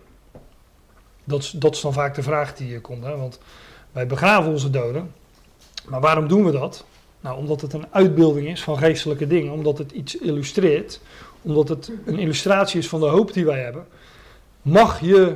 [1.23, 3.03] Dat is, dat is dan vaak de vraag die hier komt.
[3.03, 3.17] Hè?
[3.17, 3.39] Want
[3.91, 5.13] wij begraven onze doden.
[5.87, 6.85] Maar waarom doen we dat?
[7.19, 9.53] Nou, omdat het een uitbeelding is van geestelijke dingen.
[9.53, 11.01] Omdat het iets illustreert.
[11.41, 13.87] Omdat het een illustratie is van de hoop die wij hebben.
[14.61, 15.35] Mag je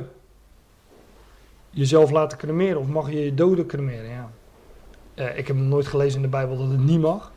[1.70, 4.08] jezelf laten cremeren of mag je je doden cremeren?
[4.08, 4.30] Ja.
[5.14, 7.32] Eh, ik heb nooit gelezen in de Bijbel dat het niet mag.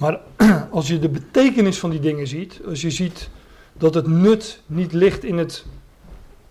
[0.00, 0.20] Maar
[0.70, 3.28] als je de betekenis van die dingen ziet, als je ziet
[3.72, 5.64] dat het nut niet ligt in het,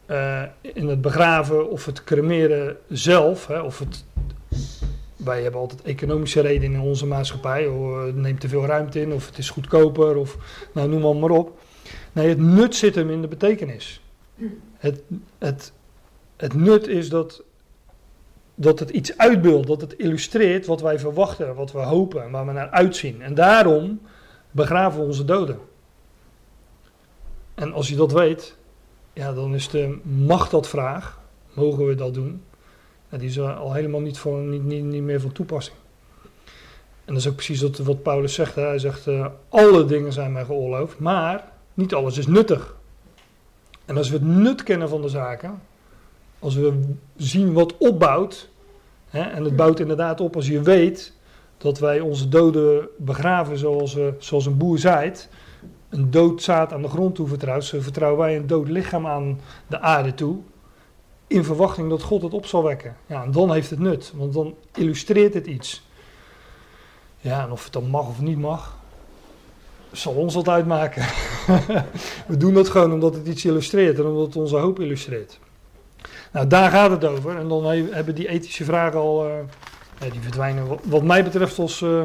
[0.06, 4.04] eh, in het begraven of het cremeren zelf, hè, of het,
[5.16, 7.64] wij hebben altijd economische redenen in onze maatschappij,
[8.06, 10.38] het neemt te veel ruimte in, of het is goedkoper, of
[10.74, 11.60] nou, noem maar, maar op.
[12.12, 14.02] Nee, het nut zit hem in de betekenis.
[14.78, 15.02] Het,
[15.38, 15.72] het,
[16.38, 17.44] het nut is dat,
[18.62, 22.46] dat het iets uitbeeldt, dat het illustreert wat wij verwachten, wat we hopen en waar
[22.46, 23.22] we naar uitzien.
[23.22, 24.02] En daarom
[24.52, 25.60] begraven we onze doden.
[27.56, 28.58] En als je dat weet,
[29.14, 31.20] ja, dan is de mag dat vraag,
[31.54, 32.44] mogen we dat doen?
[33.10, 35.78] Die is al helemaal niet, niet, niet, niet meer van toepassing.
[37.06, 38.56] En dat is ook precies wat, Paulus zegt.
[38.56, 42.76] Hij zegt, eh, alle dingen zijn mij geoorloofd, maar niet alles is nuttig.
[43.86, 45.62] En als we het nut kennen van de zaken,
[46.40, 46.80] als we
[47.16, 48.49] zien wat opbouwt,
[49.12, 51.14] en het bouwt inderdaad op als je weet
[51.58, 55.30] dat wij onze doden begraven zoals, eh, zoals een boer zaait,
[55.90, 59.40] een dood zaad aan de grond toe vertrouwt, zo vertrouwen wij een dood lichaam aan
[59.68, 60.38] de aarde toe,
[61.28, 62.96] in verwachting dat God het op zal wekken.
[63.06, 65.88] Ja, en dan heeft het nut, want dan illustreert het iets.
[67.18, 68.78] Ja, en of het dan mag of niet mag,
[69.92, 71.06] zal ons wat uitmaken.
[72.28, 75.40] We doen dat gewoon omdat het iets illustreert en omdat het onze hoop illustreert.
[76.32, 77.38] Nou, daar gaat het over.
[77.38, 81.82] En dan he- hebben die ethische vragen al, eh, die verdwijnen wat, mij betreft als,
[81.82, 82.04] eh,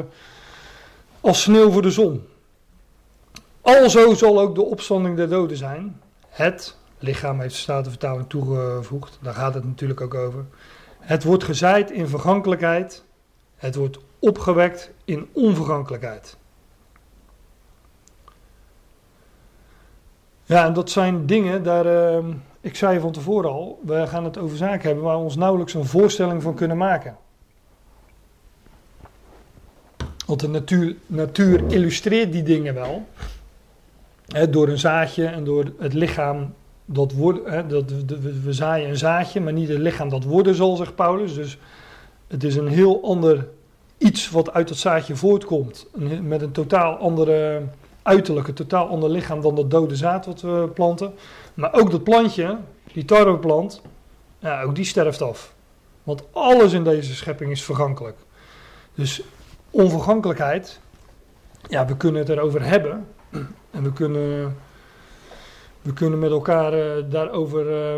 [1.20, 2.26] als sneeuw voor de zon.
[3.60, 6.00] Alzo zal ook de opstanding der doden zijn.
[6.28, 9.18] Het lichaam heeft de Statenvertaling toegevoegd.
[9.22, 10.44] Daar gaat het natuurlijk ook over.
[11.00, 13.04] Het wordt gezaaid in vergankelijkheid.
[13.56, 16.36] Het wordt opgewekt in onvergankelijkheid.
[20.44, 22.24] Ja, en dat zijn dingen, daar, eh,
[22.64, 25.74] ik zei van tevoren al, we gaan het over zaken hebben waar we ons nauwelijks
[25.74, 27.16] een voorstelling van kunnen maken.
[30.26, 33.06] Want de natuur, natuur illustreert die dingen wel.
[34.50, 37.46] Door een zaadje en door het lichaam dat wordt.
[37.48, 40.94] Hè, dat, we- we, zaaien een zaadje, maar niet het lichaam dat worden zal, zegt
[40.94, 41.34] Paulus.
[41.34, 41.58] Dus
[42.26, 43.48] het is een heel ander
[43.98, 45.86] iets wat uit dat zaadje voortkomt.
[46.22, 47.62] Met een totaal andere
[48.04, 51.14] uiterlijk, een totaal ander lichaam dan dat dode zaad wat we planten.
[51.54, 52.58] Maar ook dat plantje,
[52.92, 53.82] die tarweplant,
[54.38, 55.54] ja, ook die sterft af.
[56.02, 58.16] Want alles in deze schepping is vergankelijk.
[58.94, 59.22] Dus
[59.70, 60.80] onvergankelijkheid,
[61.68, 63.06] ja, we kunnen het erover hebben.
[63.70, 64.56] En we kunnen,
[65.82, 67.94] we kunnen met elkaar eh, daarover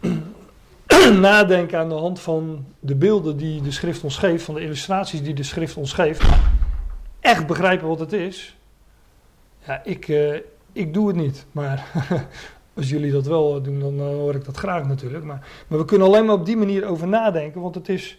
[0.00, 4.60] eh, nadenken aan de hand van de beelden die de schrift ons geeft, van de
[4.60, 6.22] illustraties die de schrift ons geeft.
[7.20, 8.55] Echt begrijpen wat het is.
[9.66, 10.34] Ja, ik, eh,
[10.72, 11.86] ik doe het niet, maar
[12.76, 15.24] als jullie dat wel doen, dan eh, hoor ik dat graag natuurlijk.
[15.24, 18.18] Maar, maar we kunnen alleen maar op die manier over nadenken, want het is,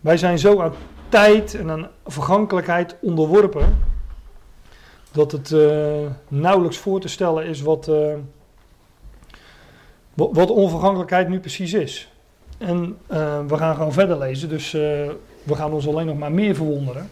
[0.00, 0.72] wij zijn zo aan
[1.08, 3.78] tijd en aan vergankelijkheid onderworpen,
[5.12, 8.14] dat het eh, nauwelijks voor te stellen is wat, eh,
[10.14, 12.12] wa- wat onvergankelijkheid nu precies is.
[12.58, 14.80] En eh, we gaan gewoon verder lezen, dus eh,
[15.42, 17.08] we gaan ons alleen nog maar meer verwonderen.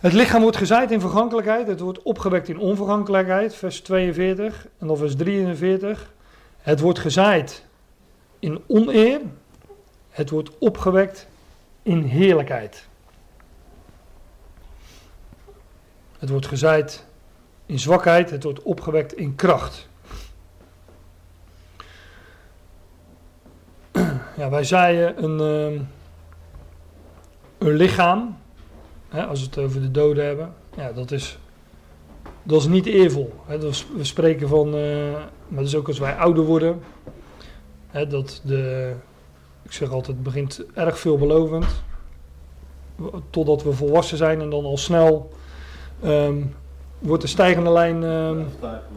[0.00, 4.96] Het lichaam wordt gezaaid in vergankelijkheid, het wordt opgewekt in onvergankelijkheid, vers 42 en dan
[4.96, 6.12] vers 43.
[6.58, 7.64] Het wordt gezaaid
[8.38, 9.20] in oneer,
[10.10, 11.26] het wordt opgewekt
[11.82, 12.86] in heerlijkheid.
[16.18, 17.06] Het wordt gezaaid
[17.66, 19.88] in zwakheid, het wordt opgewekt in kracht.
[24.36, 25.82] Ja, wij zaaien een, ehm,
[27.58, 28.36] een lichaam
[29.08, 31.38] hè, als we het over de doden hebben, ja, dat is,
[32.42, 33.32] dat is niet eervol.
[33.46, 33.66] Hè.
[33.66, 35.12] Is- we spreken van, eh,
[35.48, 36.80] maar dat is ook als wij ouder worden,
[37.86, 38.92] hè, dat de,
[39.62, 41.66] ik zeg altijd, het begint erg veelbelovend,
[43.30, 45.30] totdat we volwassen zijn en dan al snel
[46.02, 46.36] ehm,
[46.98, 48.40] wordt de stijgende lijn, ehm,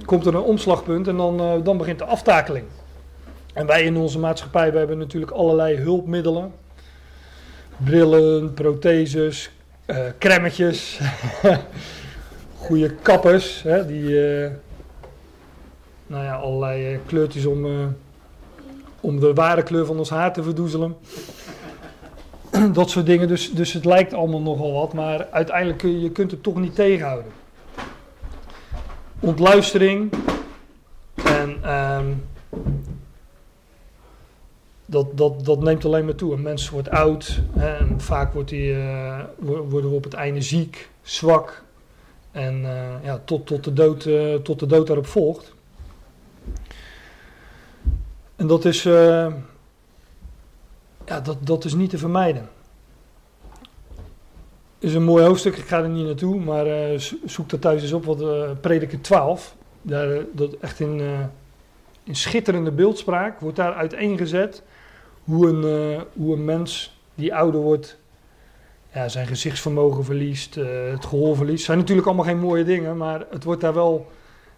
[0.06, 2.66] komt er een omslagpunt en dan, eh, dan begint de aftakeling.
[3.54, 6.52] En wij in onze maatschappij, we hebben natuurlijk allerlei hulpmiddelen.
[7.78, 9.52] Brillen, protheses,
[9.90, 11.00] eh crèmetjes,
[12.66, 14.52] goede kappers, hè, die eh,
[16.08, 17.72] nou ja, allerlei eh, kleurtjes om, eh,
[19.00, 20.96] om de ware kleur van ons haar te verdoezelen.
[22.74, 26.32] Dat soort dingen, dus, dus het lijkt allemaal nogal wat, maar uiteindelijk kun je, kunt
[26.32, 27.32] het toch niet tegenhouden.
[29.20, 30.12] Ontluistering
[31.24, 32.06] en ehm,
[34.90, 36.34] dat, dat, dat neemt alleen maar toe.
[36.34, 40.42] Een mens wordt oud en vaak wordt die, eh, wo- worden we op het einde
[40.42, 41.64] ziek, zwak
[42.32, 45.54] en eh, ja, tot, tot, de dood, eh, tot de dood daarop volgt.
[48.36, 49.32] En dat is, ja,
[51.24, 52.50] dat, dat is niet te vermijden.
[54.80, 57.92] is een mooi hoofdstuk, ik ga er niet naartoe, maar zo- zoek dat thuis eens
[57.92, 61.02] op, wat prediker 12, daar, dat echt in,
[62.04, 64.64] in schitterende beeldspraak wordt daar uiteengezet
[65.30, 67.98] hoe een, eh, hoe een mens die ouder wordt,
[68.94, 71.66] ja, zijn gezichtsvermogen verliest, eh, het gehoor verliest.
[71.66, 74.12] zijn natuurlijk allemaal geen mooie dingen, maar het wordt daar wel,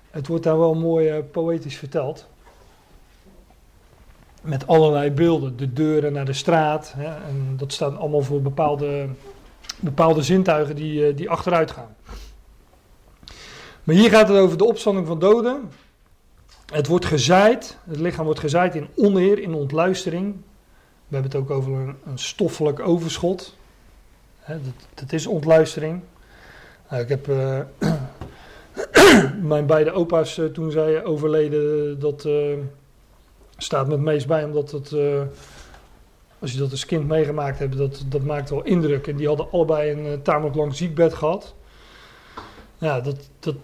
[0.10, 2.28] het wordt daar wel mooi eh, poëtisch verteld.
[4.42, 6.94] Met allerlei beelden, de deuren naar de straat.
[6.98, 9.08] Hè, en dat staat allemaal voor bepaalde,
[9.80, 11.96] bepaalde zintuigen die, die achteruit gaan.
[13.84, 15.70] Maar hier gaat het over de opstanding van doden.
[16.74, 20.36] Het wordt gezaaid, het lichaam wordt gezaaid in oneer, in ontluistering.
[21.12, 23.56] We hebben het ook over een, stoffelijk overschot.
[24.94, 26.02] Dat, is ontluistering.
[26.90, 27.60] Nou, ik heb eh,
[29.42, 32.58] mijn beide opa's eh, toen zij overleden, dat eh,
[33.58, 34.94] staat me het meest bij, omdat het,
[36.40, 39.08] als je dat als kind meegemaakt hebt, dat, dat maakt wel indruk.
[39.08, 41.54] En die hadden allebei een tamelijk lang ziekbed gehad.
[42.78, 43.56] Ja, dat, dat,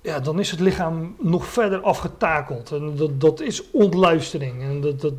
[0.00, 2.72] ja, dan is het lichaam nog verder afgetakeld.
[2.72, 4.62] En dat, dat is ontluistering.
[4.62, 5.14] En dat, dat,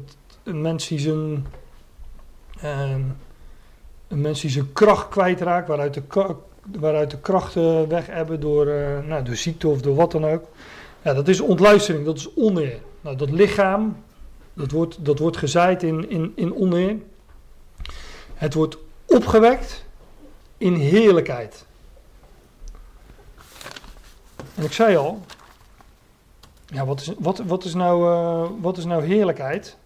[0.49, 1.47] een mens die zijn,
[2.61, 3.01] ehm,
[4.07, 6.35] een mens die zijn kracht kwijtraakt, waaruit de,
[6.79, 10.43] waaruit de krachten weg hebben door, eh, nou, door ziekte of door wat dan ook.
[11.01, 12.79] Ja, dat is ontluistering, dat is oneer.
[13.01, 14.03] Nou, dat lichaam,
[14.53, 16.95] dat wordt, dat wordt gezaaid in, in, in oneer.
[18.33, 19.85] Het wordt opgewekt
[20.57, 21.65] in heerlijkheid.
[24.55, 25.21] En ik zei al,
[26.65, 29.77] ja, wat, is, wat, wat, is, nou, eh, wat is nou heerlijkheid?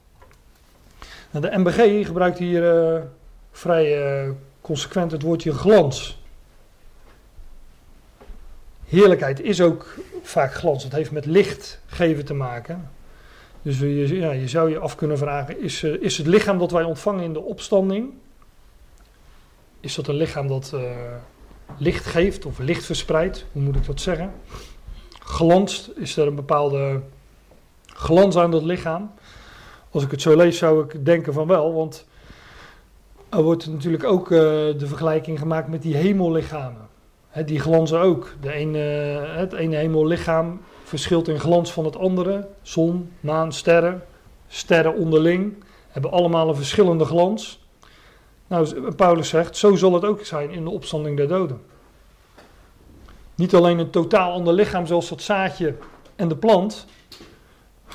[1.33, 3.01] Nou, de MBG gebruikt hier eh,
[3.51, 4.29] vrij eh,
[4.61, 6.21] consequent het woordje glans.
[8.85, 10.83] Heerlijkheid is ook vaak glans.
[10.83, 12.89] Het heeft met licht geven te maken.
[13.61, 16.71] Dus je, ja, je zou je af kunnen vragen: is, eh, is het lichaam dat
[16.71, 18.13] wij ontvangen in de opstanding,
[19.79, 20.75] is dat een lichaam dat
[21.77, 23.45] licht geeft of licht verspreidt?
[23.51, 24.33] Hoe moet ik dat zeggen?
[25.19, 27.01] Glanst, is er een bepaalde
[27.85, 29.11] glans aan dat lichaam?
[29.93, 32.05] Als ik het zo lees, zou ik denken van wel, want
[33.29, 34.39] er wordt natuurlijk ook eh,
[34.77, 36.87] de vergelijking gemaakt met die hemellichamen.
[37.45, 38.35] Die glanzen ook.
[38.41, 38.77] De ene,
[39.35, 42.47] het ene hemellichaam verschilt in glans van het andere.
[42.61, 44.03] Zon, maan, sterren,
[44.47, 45.53] sterren onderling
[45.87, 47.65] hebben allemaal een verschillende glans.
[48.47, 51.61] Nou, Paulus zegt, zo zal het ook zijn in de opstanding der doden.
[53.35, 55.75] Niet alleen een totaal ander lichaam zoals dat zaadje
[56.15, 56.85] en de plant.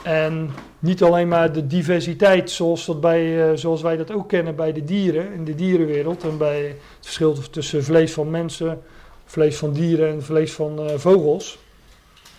[0.02, 4.56] En niet alleen maar de diversiteit zoals, dat bij, eh, zoals wij dat ook kennen
[4.56, 6.24] bij de dieren, in de dierenwereld.
[6.24, 8.82] En bij het verschil tussen vlees van mensen,
[9.24, 11.58] vlees van dieren en vlees van eh, vogels.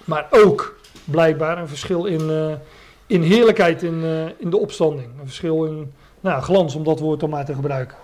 [0.05, 2.53] Maar ook blijkbaar een verschil in, eh,
[3.07, 4.03] in heerlijkheid in,
[4.38, 5.07] in de opstanding.
[5.19, 7.97] Een verschil in nou, glans, om dat woord dan maar te gebruiken.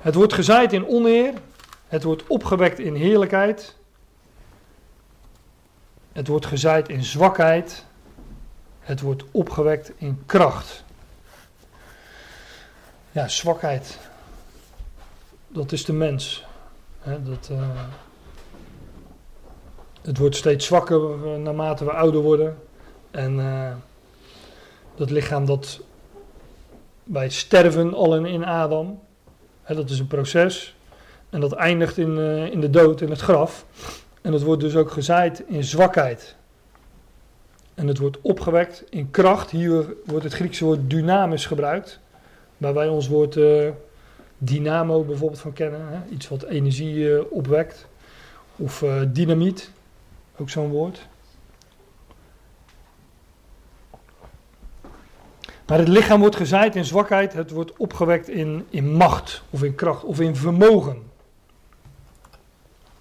[0.00, 1.32] Het wordt gezaaid in oneer.
[1.86, 3.76] Het wordt opgewekt in heerlijkheid.
[6.16, 7.84] Het wordt gezaaid in zwakheid.
[8.80, 10.84] Het wordt opgewekt in kracht.
[13.10, 13.98] Ja, zwakheid.
[15.48, 16.44] Dat is de mens.
[17.04, 17.68] Dat, eh,
[20.02, 22.58] het wordt steeds zwakker naarmate we ouder worden.
[23.10, 23.72] En eh,
[24.94, 25.80] dat lichaam dat
[27.04, 29.02] bij sterven al in, Adam.
[29.66, 30.76] Dat is een proces.
[31.30, 33.64] En dat eindigt in, eh, in de dood, in het graf.
[34.26, 36.36] En dat wordt dus ook gezaaid in zwakheid.
[37.74, 39.50] en het wordt opgewekt in kracht.
[39.50, 42.00] Hier wordt het Griekse woord dynamisch gebruikt,
[42.56, 43.68] waar wij ons woord eh,
[44.38, 45.88] dynamo bijvoorbeeld van kennen.
[45.88, 46.14] Hè?
[46.14, 47.86] Iets wat energie eh, opwekt.
[48.56, 49.70] Of eh, dynamiet,
[50.36, 51.06] ook zo'n woord.
[55.66, 59.74] Maar het lichaam wordt gezaaid in zwakheid, het wordt opgewekt in, in macht of in
[59.74, 61.02] kracht of in vermogen.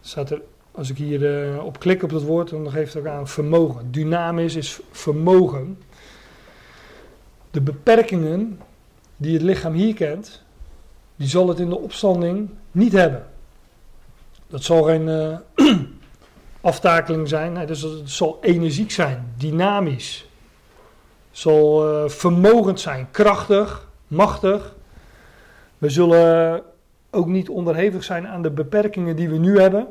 [0.02, 0.42] Staat er,
[0.76, 1.22] als ik hier
[1.54, 3.92] uh, op klik op dat woord, dan geeft het ook aan vermogen.
[3.92, 5.82] Dynamisch is vermogen.
[7.52, 8.60] De beperkingen
[9.18, 10.44] die het lichaam hier kent,
[11.16, 13.28] die zal het in de opstanding niet hebben.
[14.48, 15.38] Dat zal geen uh,
[16.62, 20.28] aftakeling zijn, dus het zal energiek zijn, dynamisch
[21.32, 24.76] zal uh, vermogend zijn, krachtig, machtig.
[25.78, 26.64] We zullen
[27.12, 29.88] ook niet onderhevig zijn aan de beperkingen die we nu hebben.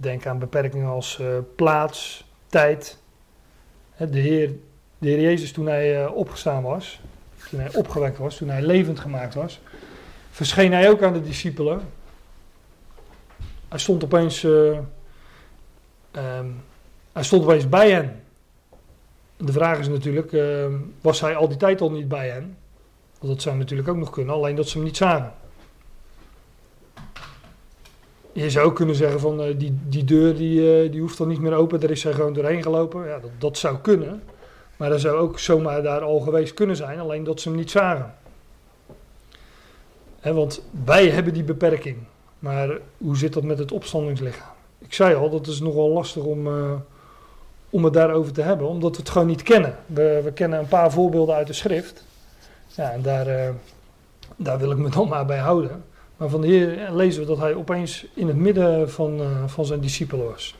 [0.00, 1.26] Denk aan beperkingen als uh,
[1.56, 2.98] plaats, tijd.
[3.96, 4.50] De Heer,
[4.98, 7.00] de Heer Jezus toen hij uh, opgestaan was,
[7.50, 9.60] toen hij opgewekt was, toen hij levend gemaakt was,
[10.30, 11.80] verscheen hij ook aan de discipelen.
[13.68, 14.88] Hij stond opeens, um,
[17.12, 18.22] hij stond opeens bij hen.
[19.36, 20.66] De vraag is natuurlijk, uh,
[21.00, 22.56] was hij al die tijd al niet bij hen?
[23.18, 25.32] Want dat zou natuurlijk ook nog kunnen, alleen dat ze hem niet zagen.
[28.32, 31.40] Je zou kunnen zeggen van uh, die, die deur die, uh, die hoeft dan niet
[31.40, 33.06] meer open, daar is hij gewoon doorheen gelopen.
[33.06, 34.22] Ja, dat, dat zou kunnen.
[34.76, 37.70] Maar dat zou ook zomaar daar al geweest kunnen zijn, alleen dat ze hem niet
[37.70, 38.14] zagen.
[40.22, 41.96] Want wij hebben die beperking.
[42.38, 44.52] Maar hoe zit dat met het opstandingslichaam?
[44.78, 46.72] Ik zei al, dat is nogal lastig om, uh,
[47.70, 49.76] om het daarover te hebben, omdat we het gewoon niet kennen.
[49.86, 52.04] We, we kennen een paar voorbeelden uit de schrift.
[52.66, 53.54] Ja, en daar,
[54.36, 55.84] daar wil ik me dan maar bij houden.
[56.20, 59.64] Maar van de Heer lezen we dat hij opeens in het midden van, uh, van
[59.64, 60.54] zijn discipelen was.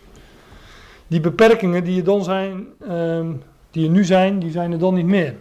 [1.06, 3.28] Die beperkingen die er dan zijn, uh,
[3.70, 5.34] die er nu zijn, die zijn er dan niet meer.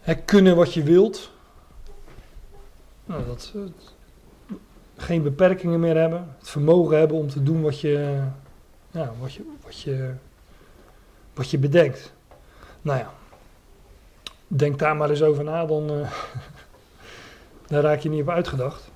[0.00, 1.30] Het kunnen wat je wilt.
[3.04, 3.54] Nou, dat,
[4.96, 6.34] geen beperkingen meer hebben.
[6.38, 8.22] Het vermogen hebben om te doen wat je,
[9.20, 10.12] wat je, wat je,
[11.34, 12.12] wat je bedenkt.
[12.82, 13.12] Nou ja,
[14.46, 16.10] denk daar maar eens over na, dan uh,
[17.70, 18.90] daar raak je niet op uitgedacht.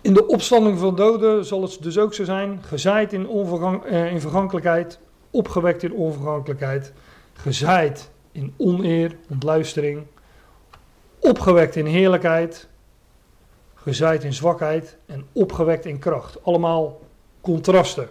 [0.00, 4.20] In de opstanding van doden zal het dus ook zo zijn: gezaaid in, uh, in
[4.20, 4.98] vergankelijkheid,
[5.30, 6.92] opgewekt in onvergankelijkheid,
[7.32, 10.06] gezaaid in oneer, ontluistering,
[11.18, 12.68] opgewekt in heerlijkheid,
[13.74, 16.44] gezaaid in zwakheid en opgewekt in kracht.
[16.44, 17.00] Allemaal
[17.40, 18.08] contrasten.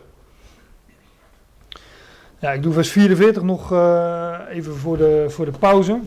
[2.39, 5.99] Ja, ik doe vers 44 nog uh, even voor de, voor de pauze.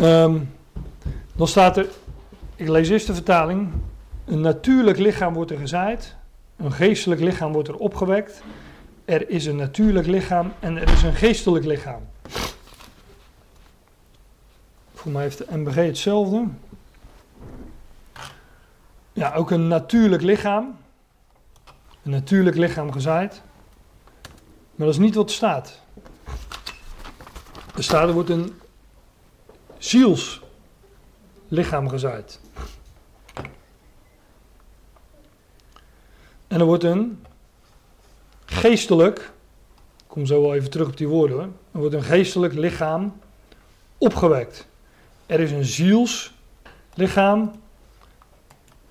[0.00, 0.50] Um,
[1.32, 1.88] dan staat er,
[2.56, 3.72] ik lees eerst de vertaling.
[4.24, 6.16] Een natuurlijk lichaam wordt er gezaaid,
[6.56, 8.42] een geestelijk lichaam wordt er opgewekt.
[9.04, 12.02] Er is een natuurlijk lichaam en er is een geestelijk lichaam.
[14.94, 16.44] Voor mij heeft de MBG hetzelfde.
[19.12, 20.76] Ja, ook een natuurlijk lichaam.
[22.02, 23.42] Een natuurlijk lichaam gezaaid.
[24.74, 25.80] Maar dat is niet wat er staat.
[27.76, 28.60] Er staat, er wordt een
[31.52, 32.40] zielslichaam gezaaid.
[36.48, 37.24] En er wordt een
[38.44, 39.18] geestelijk,
[39.98, 41.48] ik kom zo wel even terug op die woorden hoor.
[41.72, 43.20] Er wordt een geestelijk lichaam
[43.98, 44.66] opgewekt.
[45.26, 47.52] Er is een zielslichaam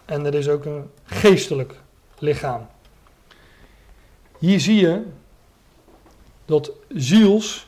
[0.05, 1.80] en er is ook een geestelijk
[2.20, 2.68] lichaam.
[4.38, 5.05] Hier zie je
[6.45, 7.68] dat ziels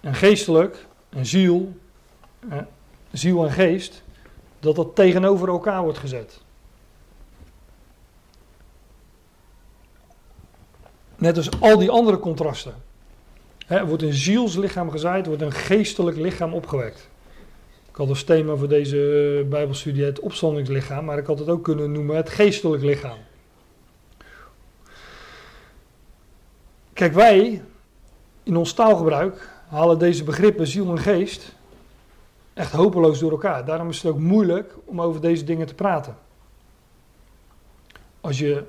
[0.00, 1.76] en geestelijk en ziel,
[2.48, 2.58] eh,
[3.12, 4.02] ziel en geest,
[4.60, 6.40] dat dat tegenover elkaar wordt gezet.
[11.16, 12.74] Net als al die andere contrasten.
[13.66, 17.08] er wordt een zielslichaam gezaaid, wordt een geestelijk lichaam opgewekt.
[17.90, 21.92] Ik had als thema voor deze Bijbelstudie het opstandingslichaam, maar ik had het ook kunnen
[21.92, 23.18] noemen het geestelijk lichaam.
[26.92, 27.62] Kijk, wij
[28.42, 31.54] in ons taalgebruik halen deze begrippen ziel en geest
[32.54, 33.64] echt hopeloos door elkaar.
[33.64, 36.16] Daarom is het ook moeilijk om over deze dingen te praten.
[38.20, 38.66] Als je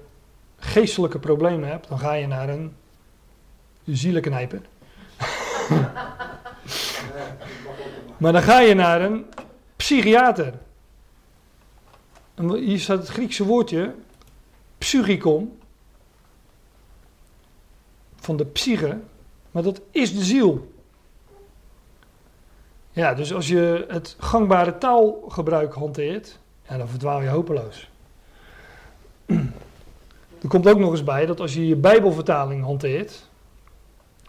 [0.58, 2.76] geestelijke problemen hebt, dan ga je naar een
[3.86, 4.62] zielenknijper.
[8.18, 9.26] maar dan ga je naar een
[9.76, 10.54] psychiater.
[12.36, 13.96] Hier staat het Griekse woordje
[14.78, 15.60] psychikon
[18.16, 19.00] van de psyche,
[19.52, 20.73] maar dat is de ziel.
[22.94, 27.89] Ja, dus als je het gangbare taalgebruik hanteert, dan verdwaal je hopeloos.
[30.41, 33.30] er komt ook nog eens bij dat als je je Bijbelvertaling hanteert.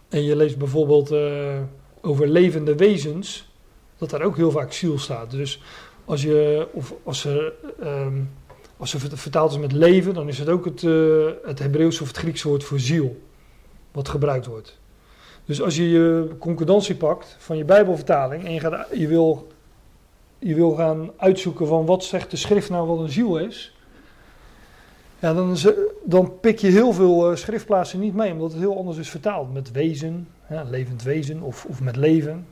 [0.09, 1.59] en je leest bijvoorbeeld eh,
[2.01, 3.51] over levende wezens.
[3.97, 5.31] dat daar ook heel vaak ziel staat.
[5.31, 5.61] Dus
[6.05, 6.67] als je.
[6.71, 7.53] of als er.
[7.81, 8.21] ehm,
[8.77, 12.07] als er vertaald is met leven, dan is het ook het, eh het Hebreeuws of
[12.07, 13.21] het Griekse woord voor ziel.
[13.91, 14.77] wat gebruikt wordt.
[15.45, 18.45] Dus als je je concordantie pakt van je Bijbelvertaling.
[18.45, 19.47] en je, gaat, je, wil,
[20.39, 23.75] je wil gaan uitzoeken van wat zegt de schrift nou wat een ziel is.
[25.19, 25.57] Ja, dan,
[26.03, 29.53] dan pik je heel veel eh, schriftplaatsen niet mee, omdat het heel anders is vertaald.
[29.53, 30.27] Met wezen,
[30.69, 32.47] levend wezen of, of met leven.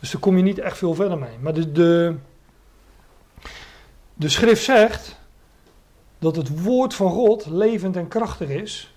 [0.00, 1.38] Dus daar kom je niet echt veel verder mee.
[1.40, 2.14] Maar de, de,
[4.14, 5.20] de schrift zegt
[6.18, 8.91] dat het woord van God levend en krachtig is.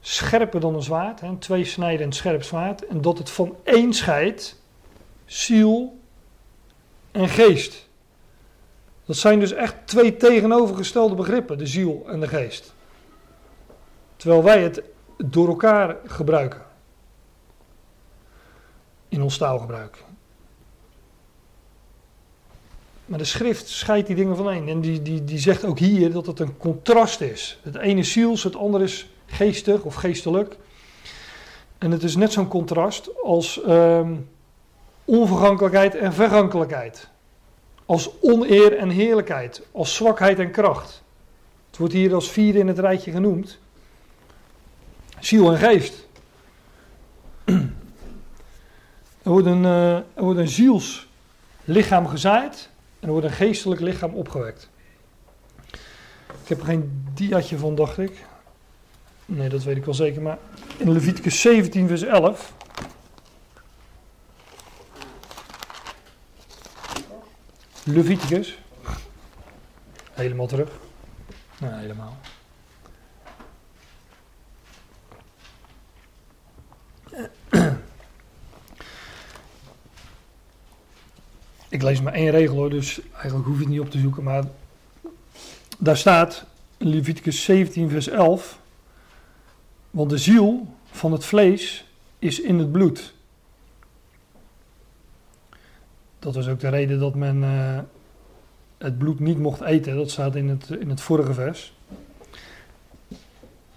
[0.00, 2.86] Scherper dan een zwaard, hè, een tweesnijdend scherp zwaard.
[2.86, 4.60] En dat het van één scheidt,
[5.24, 5.98] ziel
[7.10, 7.88] en geest.
[9.04, 12.74] Dat zijn dus echt twee tegenovergestelde begrippen, de ziel en de geest.
[14.16, 14.82] Terwijl wij het
[15.16, 16.62] door elkaar gebruiken.
[19.08, 20.04] In ons taalgebruik.
[23.04, 24.68] Maar de schrift scheidt die dingen van één.
[24.68, 27.58] En die, die, die zegt ook hier dat het een contrast is.
[27.62, 30.56] Het ene is ziels, het andere is geestig of geestelijk.
[31.78, 34.14] En het is net zo'n contrast als ehm,
[35.04, 37.08] onvergankelijkheid en vergankelijkheid.
[37.86, 41.02] Als oneer en heerlijkheid, als zwakheid en kracht.
[41.68, 43.58] Het wordt hier als vierde in het rijtje genoemd.
[45.20, 46.06] Ziel en geest.
[49.22, 52.70] Er wordt een, uh, er wordt een zielslichaam gezaaid
[53.00, 54.68] en er wordt een geestelijk lichaam opgewekt.
[56.42, 58.24] Ik heb er geen diatje van, dacht ik.
[59.30, 60.38] Nee, dat weet ik wel zeker, maar
[60.76, 62.52] in Leviticus 17, vers 11.
[67.84, 68.58] Leviticus.
[70.12, 70.70] Helemaal terug.
[71.58, 72.16] Nou, helemaal.
[81.68, 84.22] Ik lees maar één regel hoor, dus eigenlijk hoef je het niet op te zoeken.
[84.22, 84.44] Maar
[85.78, 86.44] daar staat
[86.78, 88.58] Leviticus 17, vers 11.
[89.98, 91.84] Want de ziel van het vlees
[92.18, 93.14] is in het bloed.
[96.18, 97.78] Dat was ook de reden dat men uh,
[98.78, 99.96] het bloed niet mocht eten.
[99.96, 101.76] Dat staat in het, in het vorige vers.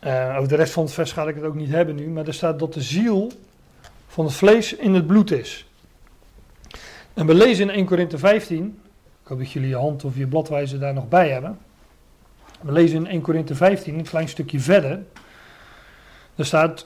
[0.04, 2.08] Uh, over de rest van het vers ga ik het ook niet hebben nu.
[2.08, 3.32] Maar er staat dat de ziel
[4.08, 5.70] van het vlees in het bloed is.
[7.14, 8.80] En we lezen in 1 Korinthe 15.
[9.22, 11.58] Ik hoop dat jullie je hand of je bladwijzer daar nog bij hebben.
[12.62, 15.04] We lezen in 1 Korinthe 15, een klein stukje verder.
[16.42, 16.86] Er staat,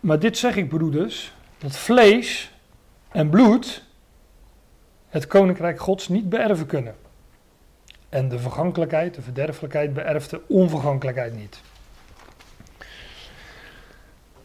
[0.00, 2.52] maar dit zeg ik broeders, dat vlees
[3.08, 3.82] en bloed
[5.08, 6.96] het koninkrijk gods niet beërven kunnen.
[8.08, 11.60] En de vergankelijkheid, de verderfelijkheid beërft de onvergankelijkheid niet.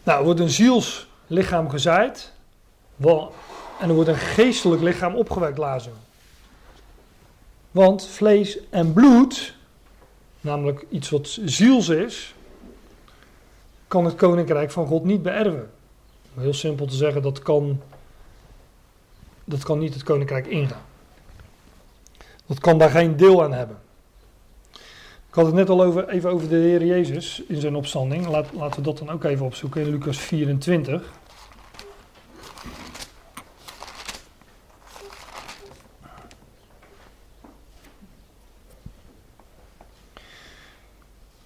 [0.03, 2.31] Nou, er wordt een zielslichaam gezaaid.
[3.79, 5.93] En er wordt een geestelijk lichaam opgewekt, lazen.
[7.71, 9.55] Want vlees en bloed,
[10.41, 12.33] namelijk iets wat ziels is,
[13.91, 15.71] kan het koninkrijk van God niet beërven.
[16.35, 17.81] Om heel simpel te zeggen, dat kan,
[19.45, 20.81] dat kan niet het koninkrijk ingaan.
[22.45, 23.77] Dat kan daar geen deel aan hebben.
[25.27, 28.27] Ik had het net al over, even over de Heer Jezus in zijn opstanding.
[28.27, 31.11] Laat, laten we dat dan ook even opzoeken in Lucas 24.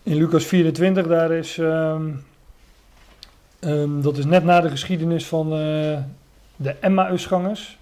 [0.04, 2.26] In Lucas 24, daar is, um,
[3.66, 5.98] um, dat is net na de geschiedenis van uh,
[6.56, 7.78] de Emmausgangers.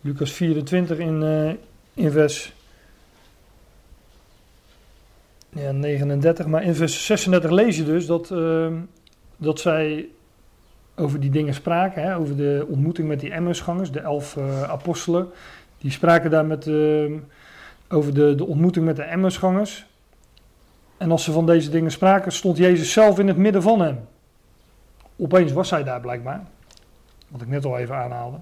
[0.00, 1.52] Lucas 24 in, uh,
[1.94, 2.52] in vers
[5.48, 8.66] ja, 39, maar in vers 36 lees je dus dat, uh,
[9.36, 10.08] dat zij
[10.96, 15.28] over die dingen spraken, hè, over de ontmoeting met die Emmausgangers, de elf uh, apostelen.
[15.78, 17.12] Die spraken daar met, uh,
[17.88, 19.86] over de, de ontmoeting met de Emmausgangers.
[20.96, 24.06] En als ze van deze dingen spraken, stond Jezus zelf in het midden van hen.
[25.16, 26.44] Opeens was hij daar blijkbaar,
[27.28, 28.36] wat ik net al even aanhaalde.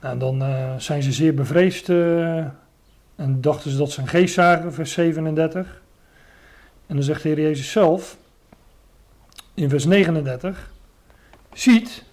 [0.00, 2.36] Nou, dan uh, zijn ze zeer bevreesd uh,
[3.16, 5.82] en dachten ze dat ze een geest zagen, vers 37.
[6.86, 8.16] En dan zegt de Heer Jezus zelf
[9.54, 10.70] in vers 39:
[11.52, 12.04] Ziet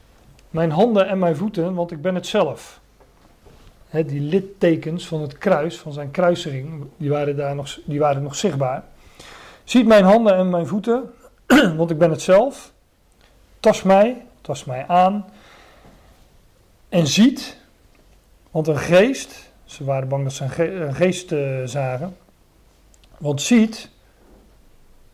[0.50, 2.80] mijn handen en mijn voeten, want ik ben het zelf.
[3.92, 8.36] Die littekens van het kruis, van zijn kruising, die waren, daar nog, die waren nog
[8.36, 8.84] zichtbaar.
[9.64, 11.14] Ziet mijn handen en mijn voeten,
[11.78, 12.74] want ik ben het zelf.
[13.62, 15.26] Tas mij, tas mij aan.
[16.89, 17.57] En ziet,
[18.51, 22.18] want een geest, ze waren bang dat ze een, ge een geest uh, zagen.
[23.18, 23.91] Want ziet,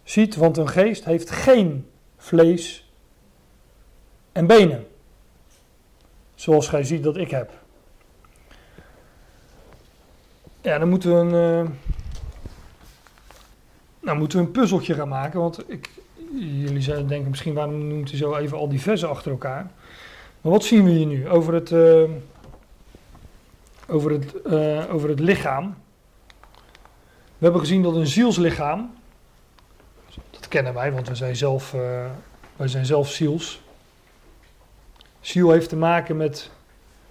[0.08, 2.92] Ziet, want een geest heeft geen vlees
[4.32, 4.88] en benen.
[6.36, 7.52] Zoals gij ziet dat ik heb.
[10.62, 11.72] Ja, dan moeten we een, uh,
[14.00, 15.40] nou, moeten we een puzzeltje gaan maken.
[15.40, 15.90] Want ik,
[16.36, 19.72] jullie zouden denken misschien waarom noemt hij zo even al die versen achter elkaar.
[20.42, 22.04] Maar wat zien we hier nu over het, uh,
[23.88, 25.76] over het, uh, over het lichaam?
[27.38, 28.94] We hebben gezien dat een zielslichaam,
[30.30, 32.06] dat kennen wij, want we zijn zelf, uh,
[32.56, 33.62] wij zijn zelf ziels.
[35.20, 36.52] Ziel heeft te maken met,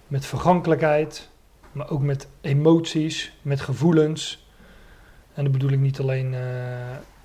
[0.07, 1.29] met vergankelijkheid,
[1.71, 4.47] maar ook met emoties, met gevoelens.
[5.33, 6.35] En dat bedoel ik niet alleen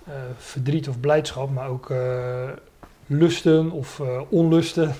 [0.08, 2.50] uh, verdriet of blijdschap, maar ook uh,
[3.06, 4.94] lusten of onlusten.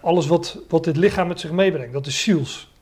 [0.00, 2.72] alles wat, wat dit lichaam met zich meebrengt, dat is ziels.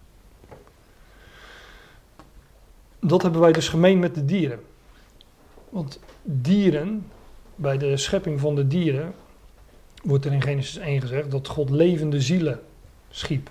[3.00, 4.60] Dat hebben wij dus gemeen met de dieren.
[5.68, 7.06] Want dieren,
[7.54, 9.14] bij de schepping van de dieren,
[10.02, 12.60] wordt er in Genesis 1 gezegd dat God levende zielen
[13.10, 13.50] schiep.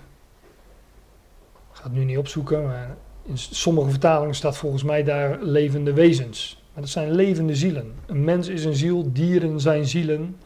[1.70, 5.92] Ik ga het nu niet opzoeken, maar in sommige vertalingen staat volgens mij daar levende
[5.92, 6.57] wezens.
[6.80, 7.94] Dat zijn levende zielen.
[8.06, 10.36] Een mens is een ziel, dieren zijn zielen.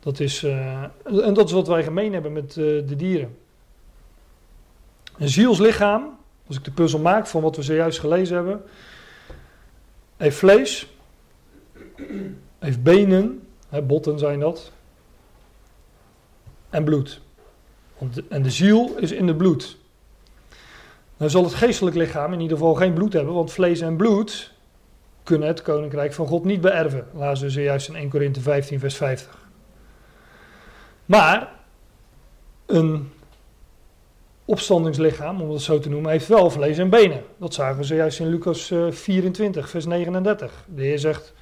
[0.00, 3.36] Dat is, uh, en dat is wat wij gemeen hebben met uh, de dieren.
[5.18, 8.62] Een zielslichaam, als ik de puzzel maak van wat we zojuist gelezen hebben,
[10.16, 10.92] heeft vlees,
[12.58, 14.72] heeft benen, hè, botten zijn dat,
[16.70, 17.20] en bloed.
[18.28, 19.76] En de ziel is in het bloed.
[21.16, 24.51] Dan zal het geestelijk lichaam in ieder geval geen bloed hebben, want vlees en bloed
[25.22, 27.06] kunnen het koninkrijk van God niet beërven.
[27.14, 29.38] Laten we zojuist in 1 Korinthe 15, vers 50.
[31.06, 31.52] Maar
[32.66, 33.12] een
[34.44, 37.22] opstandingslichaam, om het zo te noemen, heeft wel vlees en benen.
[37.36, 40.64] Dat zagen we zojuist in Lucas 24, vers 39.
[40.66, 41.34] De Heer zegt: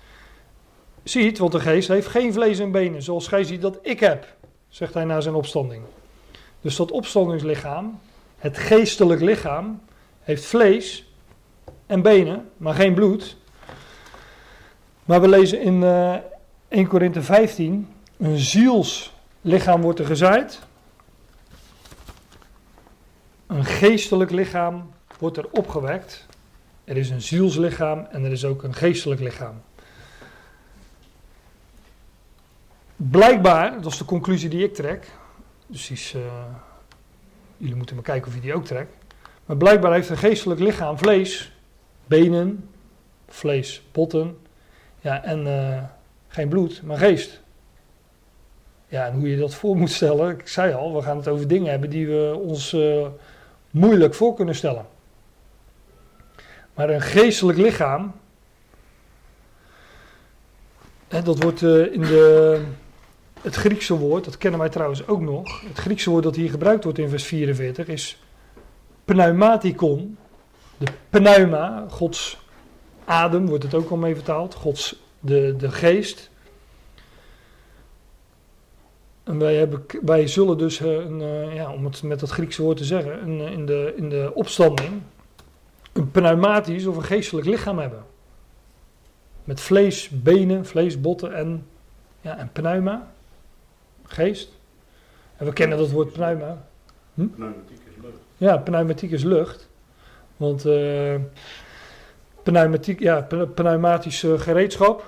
[1.03, 4.35] Ziet, want de geest heeft geen vlees en benen, zoals gij ziet dat ik heb,
[4.68, 5.83] zegt hij na zijn opstanding.
[6.61, 8.01] Dus dat opstandingslichaam
[8.39, 9.81] het geestelijk lichaam
[10.20, 11.12] heeft vlees
[11.87, 13.37] en benen, maar geen bloed.
[15.11, 16.15] Maar we lezen in uh,
[16.69, 20.61] 1 Korinthe 15, een zielslichaam wordt er gezaaid.
[23.47, 26.27] Een geestelijk lichaam wordt er opgewekt.
[26.85, 29.63] Er is een zielslichaam en er is ook een geestelijk lichaam.
[32.97, 35.07] Blijkbaar, dat is de conclusie die ik trek,
[35.67, 36.23] dus is, uh,
[37.57, 38.93] Jullie moeten maar kijken of je die ook trekt.
[39.47, 41.53] Maar blijkbaar heeft een geestelijk lichaam vlees,
[42.07, 42.69] benen,
[43.29, 44.49] vlees, potten.
[45.01, 45.83] Ja, en uh,
[46.29, 47.43] geen bloed, maar geest.
[48.89, 51.49] Ja, en hoe je dat voor moet stellen, ik zei al, we gaan het over
[51.49, 53.07] dingen hebben die we ons uh,
[53.71, 54.87] moeilijk voor kunnen stellen.
[56.75, 58.13] Maar een geestelijk lichaam,
[61.09, 62.63] hè, dat wordt uh, in de
[63.41, 65.63] het Griekse woord, dat kennen wij trouwens ook nog.
[65.63, 68.23] Het Griekse woord dat hier gebruikt wordt in vers 44 is
[69.05, 70.17] pneumatikon.
[70.77, 72.39] De pneuma, Gods
[73.11, 74.55] adem, wordt het ook al mee vertaald.
[74.55, 76.31] Gods, de, de geest.
[79.23, 82.63] En wij, hebben, wij zullen dus, eh, een, uh, ja, om het met dat Griekse
[82.63, 85.03] woord te zeggen, een, in, de, in de opstanding
[85.93, 88.05] een pneumatisch of een geestelijk lichaam hebben.
[89.45, 91.67] Met vlees, benen, vlees, botten en,
[92.21, 93.13] ja, en pneuma
[94.03, 94.59] geest.
[95.37, 96.67] En we kennen dat woord pneuma.
[97.15, 97.27] Hm?
[97.27, 98.17] Pneumatiek is lucht.
[98.37, 99.69] Ja, pneumatiek is lucht.
[100.37, 101.15] Want uh,
[102.43, 105.05] pneumatiek, ja, pneumatisch gereedschap.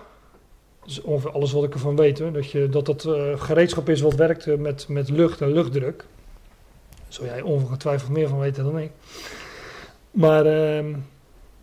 [0.85, 2.17] Dat ongeveer alles wat ik ervan weet.
[2.33, 6.05] Dat, je, dat dat uh, gereedschap is wat werkt met, met lucht en luchtdruk.
[7.09, 8.91] Zul jij ongetwijfeld meer van weten dan ik.
[10.11, 10.95] Maar ehm,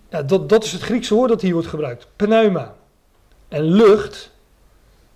[0.09, 2.07] ja, dat, dat is het Griekse woord dat hier wordt gebruikt.
[2.15, 2.76] Pneuma.
[3.47, 4.32] En lucht,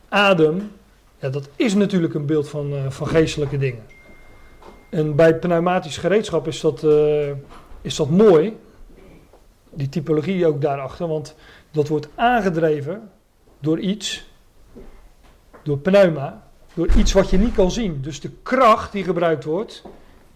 [0.09, 0.71] adem,
[1.19, 3.83] ja, dat is natuurlijk een beeld van, uh, van geestelijke dingen.
[4.89, 6.83] En bij pneumatisch gereedschap is dat,
[7.81, 8.57] is dat mooi,
[9.73, 11.35] die typologie ook daarachter, want
[11.71, 13.09] dat wordt aangedreven
[13.59, 14.29] door iets,
[15.63, 18.01] door pneuma, door iets wat je niet kan zien.
[18.01, 19.83] Dus de kracht die gebruikt wordt,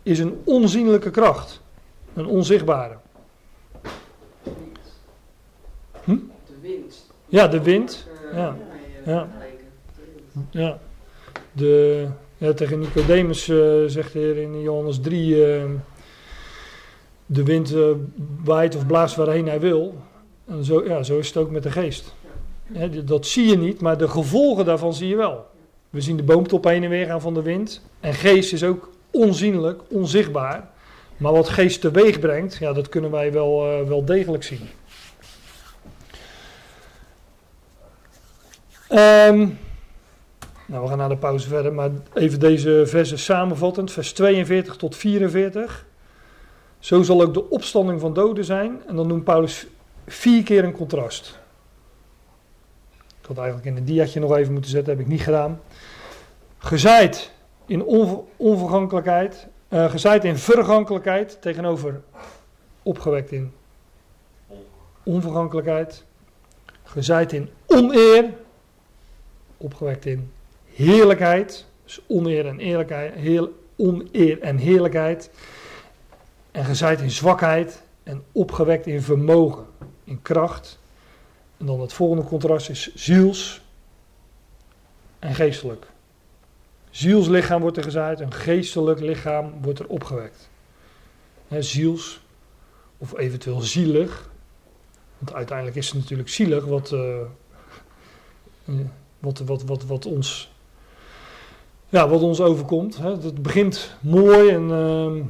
[0.04, 1.62] is een onzienlijke kracht,
[2.14, 2.98] een onzichtbare.
[6.04, 6.18] Hm?
[6.46, 7.12] De wind.
[7.26, 8.08] Ja, de wind.
[8.34, 8.56] Ja.
[9.06, 9.28] ja.
[10.50, 10.80] Ja,
[11.52, 12.08] de,
[12.38, 15.64] ja tegen Nicodemus uh, zegt de Heer in Johannes 3: uh,
[17.30, 17.86] De wind uh,
[18.44, 19.96] waait of blaast waarheen hij wil.
[20.46, 22.16] En zo, ja, zo is het ook met de geest.
[23.04, 25.46] Dat zie je niet, maar de gevolgen daarvan zie je wel.
[25.90, 27.82] We zien de boomtop heen en weer gaan van de wind.
[28.00, 30.70] En geest is ook onzienlijk, onzichtbaar.
[31.18, 34.70] Maar wat geest teweeg brengt, ja, dat kunnen wij wel, wel degelijk zien.
[38.88, 39.48] Ehm,
[40.66, 43.92] nou, we gaan naar de pauze verder, maar even deze versen samenvattend.
[43.92, 45.86] Vers 42 tot 44.
[46.80, 48.82] Zo zal ook de opstanding van doden zijn.
[48.88, 49.68] En dan noemt Paulus
[50.08, 51.40] vier keer een contrast.
[53.22, 55.62] Ik had eigenlijk in een diaatje nog even moeten zetten, heb ik niet gedaan.
[56.58, 57.32] Gezaaid
[57.66, 62.02] in onver- onvergankelijkheid, eh, gezaaid in vergankelijkheid tegenover
[62.84, 63.52] opgewekt in
[65.04, 66.04] onvergankelijkheid.
[66.84, 68.34] Gezaaid in oneer,
[69.58, 70.32] opgewekt in
[70.74, 71.66] heerlijkheid.
[71.84, 75.30] Dus oneer en eerlijkheid, heel, oneer en heerlijkheid.
[76.58, 79.66] En gezaaid in zwakheid en opgewekt in vermogen,
[80.04, 80.80] in kracht.
[81.58, 83.62] En dan het volgende contrast is ziels
[85.20, 85.88] en geestelijk.
[86.90, 90.50] Zielslichaam wordt er gezaaid, een geestelijk lichaam wordt er opgewekt.
[91.48, 92.22] Hè, ziels,
[92.98, 94.30] of eventueel zielig.
[95.18, 97.20] Want uiteindelijk is het natuurlijk zielig wat, eh,
[98.66, 98.76] eh,
[99.20, 100.52] wat, wat, wat, wat, ons,
[101.90, 102.98] ja, wat ons overkomt.
[102.98, 105.24] Het begint mooi en ehm,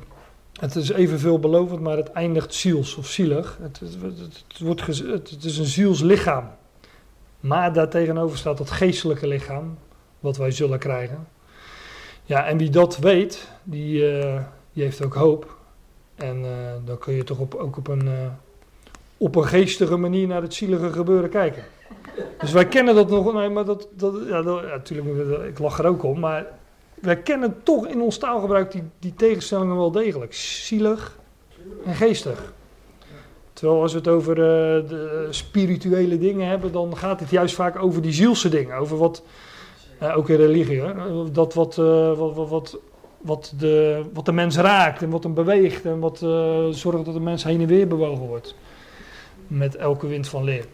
[0.59, 3.57] het is evenveel belovend, maar het eindigt ziels of zielig.
[3.61, 6.49] Het, het, wordt het, is een zielslichaam.
[7.39, 9.77] Maar daartegenover staat dat geestelijke lichaam,
[10.19, 11.27] wat wij zullen krijgen.
[12.23, 14.41] Ja, en wie dat weet, die, eh,
[14.73, 15.55] die heeft ook hoop.
[16.15, 16.51] En eh,
[16.85, 18.27] dan kun je toch op, ook op een, eh,
[19.17, 21.63] op een geestige manier naar het zielige gebeuren kijken.
[22.39, 25.79] Dus wij kennen dat nog, nee, maar dat, dat, ja, dat, ja, natuurlijk, ik lach
[25.79, 26.45] er ook om, maar
[27.01, 30.33] wij kennen toch in ons taalgebruik die, die tegenstellingen wel degelijk.
[30.33, 31.17] Zielig
[31.85, 32.53] en geestig.
[33.57, 37.83] Terwijl als we het over eh, de spirituele dingen hebben, dan gaat het juist vaak
[37.83, 38.75] over die zielse dingen.
[38.77, 39.23] Over wat,
[39.99, 40.93] eh, ook in religie, hè,
[41.31, 42.77] dat wat, eh, wat, wat, wat,
[43.21, 46.17] wat, de, wat de mens raakt en wat hem beweegt en wat
[46.71, 48.55] zorgt dat de mens heen en weer bewogen wordt.
[49.47, 50.65] Met elke wind van leer.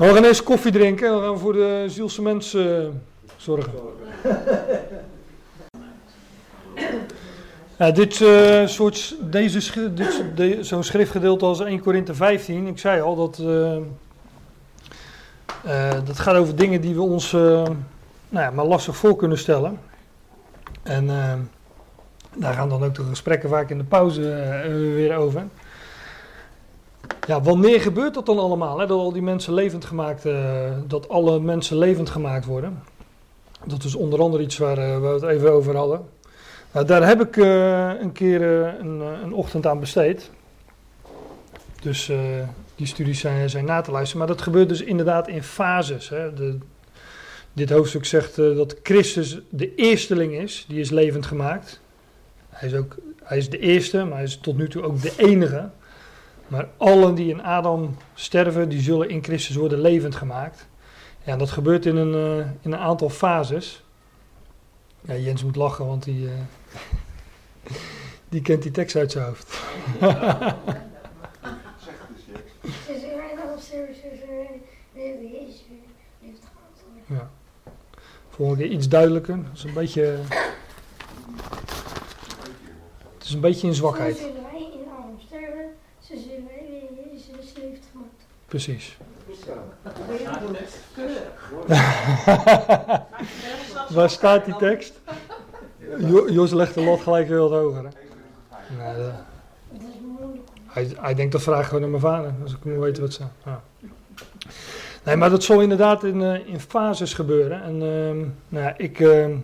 [0.00, 2.86] We gaan eerst koffie drinken en dan gaan we voor de zielse mens eh,
[3.36, 3.72] zorgen.
[7.78, 13.00] Ja, dit eh, soort, deze, dit, de- zo'n schriftgedeelte als 1 Korinthe 15, ik zei
[13.00, 13.76] al dat, eh,
[16.04, 17.76] dat gaat over dingen die we ons nou
[18.28, 19.78] ja, maar lastig voor kunnen stellen.
[20.82, 21.06] En
[22.36, 24.20] daar gaan dan ook de gesprekken vaak in de pauze
[24.94, 25.42] weer over.
[27.26, 28.78] Ja, wanneer gebeurt dat dan allemaal?
[28.78, 28.86] Hè?
[28.86, 32.82] Dat al die mensen levend gemaakt, eh, dat alle mensen levend gemaakt worden.
[33.64, 36.08] Dat is onder andere iets waar, eh, we het even over hadden.
[36.72, 38.42] Nou, daar heb ik eh, een keer
[38.80, 40.30] een, een ochtend aan besteed.
[41.82, 42.12] Dus
[42.74, 44.18] die studies zijn, zijn na te luisteren.
[44.18, 46.08] Maar dat gebeurt dus inderdaad in fases.
[46.08, 46.34] Hè?
[46.34, 46.58] De,
[47.52, 51.80] dit hoofdstuk zegt dat Christus de eersteling is, die is levend gemaakt.
[52.48, 55.12] Hij is, ook, hij is de eerste, maar hij is tot nu toe ook de
[55.16, 55.70] enige.
[56.50, 60.68] Maar allen die in Adam sterven, die zullen in Christus worden levend gemaakt.
[61.24, 63.82] Ja, dat gebeurt in een, eh, in een aantal fases.
[65.00, 66.34] Ja, Jens moet lachen, want die, eh,
[68.28, 69.58] die kent die tekst uit zijn hoofd.
[77.10, 77.28] Gehad.
[78.28, 79.36] Volgende keer iets duidelijker.
[79.36, 80.18] Dat is een beetje.
[83.14, 84.16] Het is een beetje in Zo zwakheid.
[84.16, 85.64] zullen wij in Adam sterven,
[86.18, 86.42] ze
[87.12, 88.26] Jezus heeft gemaakt.
[88.46, 88.96] Precies.
[93.90, 95.00] Waar staat die tekst?
[95.98, 97.82] Jo- Jos legt de lat gelijk heel wat hoger.
[97.84, 97.88] Hè?
[98.78, 99.12] Nee, dat-
[99.72, 100.48] Het is moeilijk.
[100.66, 103.22] hij, hij denkt dat vraag gewoon naar mijn vader, als ik moet weten wat ze.
[103.44, 103.62] Ja.
[105.04, 107.62] Nee, maar dat zal inderdaad in, eh, in fases gebeuren.
[107.62, 109.00] En ehm, nou ja, ik.
[109.00, 109.36] ehm,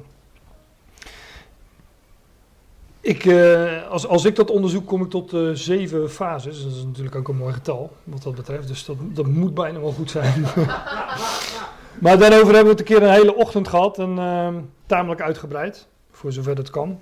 [3.07, 6.63] ik eh, als, als ik dat onderzoek, kom ik tot eh, zeven fases.
[6.63, 8.69] Dat is natuurlijk ook een mooi getal, wat dat betreft.
[8.69, 10.45] Dus dat, dat moet bijna wel goed zijn.
[12.03, 13.99] maar daarover hebben we het een keer een hele ochtend gehad.
[13.99, 14.55] En ehm,
[14.87, 17.01] tamelijk uitgebreid, voor zover dat kan.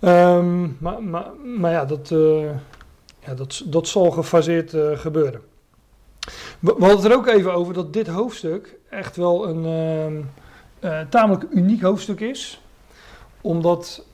[0.00, 1.02] Ehm, maar,
[1.58, 2.50] maar, ja, dat, eh,
[3.18, 5.40] ja dat, dat zal gefaseerd gebeuren.
[6.58, 10.22] We, we hadden het er ook even over dat dit hoofdstuk echt wel een ehm,
[10.82, 12.60] eh, tamelijk uniek hoofdstuk is.
[13.40, 14.04] Omdat,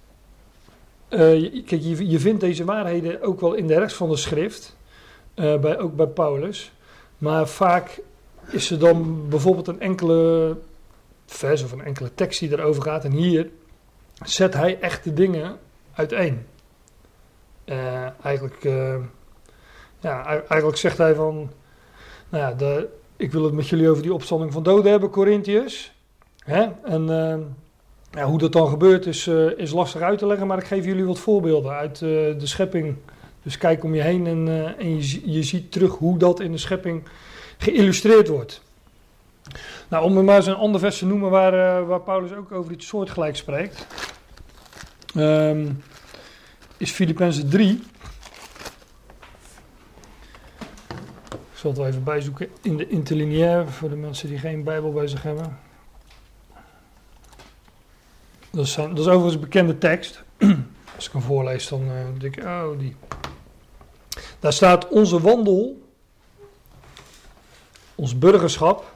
[1.08, 4.76] je- kijk, je, vindt deze waarheden ook wel in de rest van de schrift.
[5.34, 6.72] eh, bij, ook bij Paulus.
[7.18, 8.00] Maar vaak
[8.50, 10.56] is er dan bijvoorbeeld een enkele
[11.26, 13.04] vers of een enkele tekst die erover gaat.
[13.04, 13.50] En hier
[14.24, 15.58] zet hij echt de dingen
[15.94, 16.46] uiteen.
[17.64, 18.96] Eh, eigenlijk, eh,
[20.00, 21.50] ja, ei- eigenlijk zegt hij van,
[22.28, 25.92] nou ja, de, ik wil het met jullie over die opstanding van doden hebben, Corinthiërs.
[26.38, 26.66] Hè?
[26.84, 27.38] En eh,
[28.10, 31.04] hoe dat dan gebeurt is, eh, is lastig uit te leggen, maar ik geef jullie
[31.04, 32.96] wat voorbeelden uit eh, de schepping.
[33.42, 36.52] Dus kijk om je heen en, eh, en je, je ziet terug hoe dat in
[36.52, 37.02] de schepping
[37.58, 38.62] geïllustreerd wordt.
[39.88, 42.72] Nou, om er maar eens een ander vers te noemen waar, waar Paulus ook over
[42.72, 43.86] iets soortgelijks spreekt,
[45.14, 45.66] ehm,
[46.76, 47.82] is Filippenzen 3.
[51.30, 54.92] Ik zal het wel even bijzoeken in de interlineair voor de mensen die geen Bijbel
[54.92, 55.67] bij zich hebben.
[58.58, 60.22] Dat is, dat is overigens bekende tekst.
[60.96, 62.96] Als ik hem voorlees, dan uh, denk ik, oh, die.
[64.40, 65.88] Daar staat: Onze wandel,
[67.94, 68.92] ons burgerschap,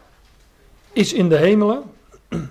[0.92, 1.82] is in de hemelen.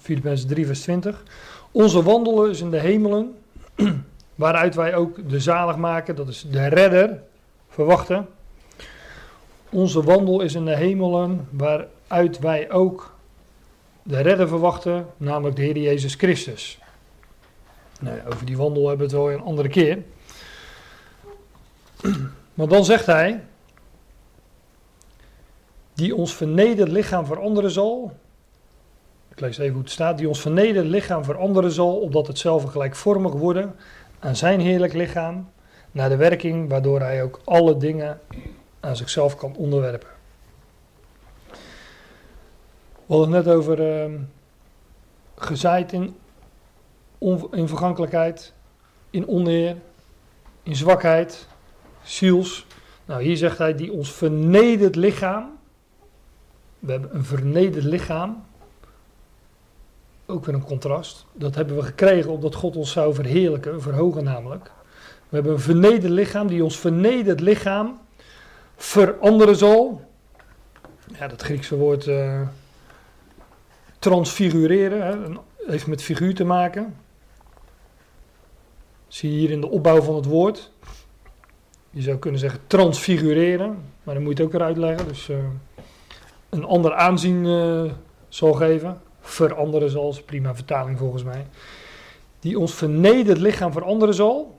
[0.00, 1.22] Filippenzen 3, vers 20.
[1.70, 3.38] Onze wandel is in de hemelen,
[4.34, 7.22] waaruit wij ook de zalig maken, dat is de redder,
[7.68, 8.28] verwachten.
[9.68, 13.16] Onze wandel is in de hemelen, waaruit wij ook
[14.08, 16.78] de redder verwachten, namelijk de Heer Jezus Christus.
[18.00, 19.98] Nou over die wandel hebben we het wel een andere keer.
[22.54, 23.44] Maar dan zegt hij,
[25.94, 28.12] die ons vernederd lichaam veranderen zal.
[29.30, 30.18] Ik lees even hoe het staat.
[30.18, 33.74] Die ons vernederd lichaam veranderen zal, opdat het zelf gelijkvormig worden
[34.18, 35.50] aan zijn heerlijk lichaam,
[35.92, 38.20] naar de werking waardoor hij ook alle dingen
[38.80, 40.17] aan zichzelf kan onderwerpen.
[43.08, 44.14] We hadden het net over uh,
[45.36, 46.14] gezaaid in,
[47.68, 48.52] vergankelijkheid,
[49.10, 49.76] in oneer,
[50.62, 51.46] in zwakheid,
[52.02, 52.66] ziels.
[53.04, 55.58] Nou, hier zegt hij die ons vernederd lichaam.
[56.78, 58.44] We hebben een vernederd lichaam.
[60.26, 61.26] Ook weer een contrast.
[61.32, 64.70] Dat hebben we gekregen omdat God ons zou verheerlijken, verhogen namelijk.
[65.28, 68.00] We hebben een vernederd lichaam die ons vernederd lichaam
[68.76, 70.00] veranderen zal.
[71.18, 72.40] Ja, dat Griekse woord uh,
[73.98, 76.96] transfigureren hè, heeft met figuur te maken.
[79.08, 80.70] Zie je hier in de opbouw van het woord.
[81.90, 85.08] Je zou kunnen zeggen transfigureren, maar dan moet je het ook weer uitleggen.
[85.08, 85.36] Dus uh,
[86.48, 87.92] een ander aanzien uh,
[88.28, 89.00] zal geven.
[89.20, 91.46] Veranderen zal, is prima vertaling volgens mij.
[92.40, 94.58] Die ons vernederd lichaam veranderen zal.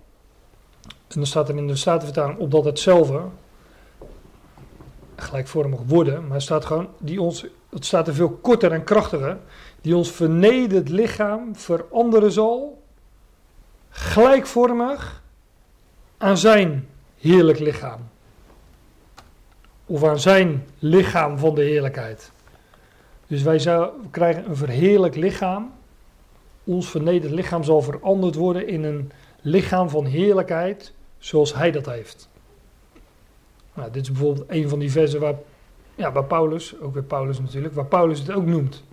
[0.87, 3.21] En dan staat er in de Statenvertaling opdat hetzelfde
[5.15, 6.27] gelijkvormig worden.
[6.27, 9.37] Maar staat gewoon, die ons, het staat er veel korter en krachtiger.
[9.81, 12.81] Die ons vernederd lichaam veranderen zal.
[13.89, 15.23] Gelijkvormig
[16.17, 17.99] aan zijn heerlijk lichaam.
[19.85, 22.31] Of aan zijn lichaam van de heerlijkheid.
[23.27, 25.71] Dus wij zou, krijgen een verheerlijk lichaam.
[26.63, 29.11] Ons vernederd lichaam zal veranderd worden in een
[29.41, 32.29] lichaam van heerlijkheid zoals hij dat heeft.
[33.73, 35.35] Nou, dit is bijvoorbeeld een van die versen waar,
[35.99, 38.83] ja, waar Paulus, ook weer Paulus natuurlijk, waar Paulus het ook noemt.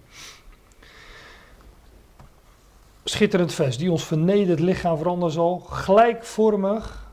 [3.05, 7.07] Schitterend vers, die ons vernederd lichaam veranderen zal, gelijkvormig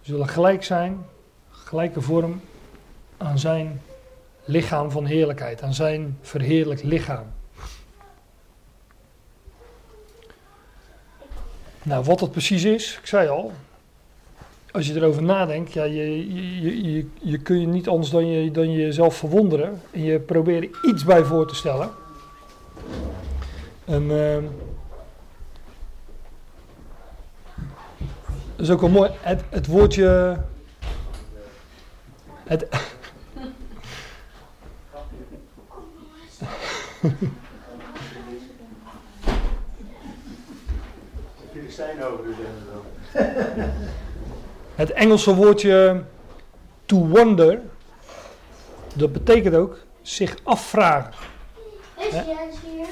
[0.00, 1.06] zullen gelijk zijn,
[1.50, 2.40] gelijke vorm
[3.16, 3.82] aan zijn
[4.44, 7.26] lichaam van heerlijkheid, aan zijn verheerlijk lichaam.
[11.82, 13.52] Nou, wat dat precies is, ik zei al,
[14.72, 18.50] als je erover nadenkt, ja, je, je, je, je kun je niet anders dan, je,
[18.50, 21.90] dan jezelf verwonderen en je probeert iets bij voor te stellen.
[23.84, 24.36] En uh,
[28.56, 30.38] dat is ook wel mooi, het, het woordje.
[32.44, 32.68] Het.
[44.80, 46.02] Het Engelse woordje
[46.86, 47.60] to wonder,
[48.94, 51.12] dat betekent ook zich afvragen.
[51.96, 52.86] Is Jens hier?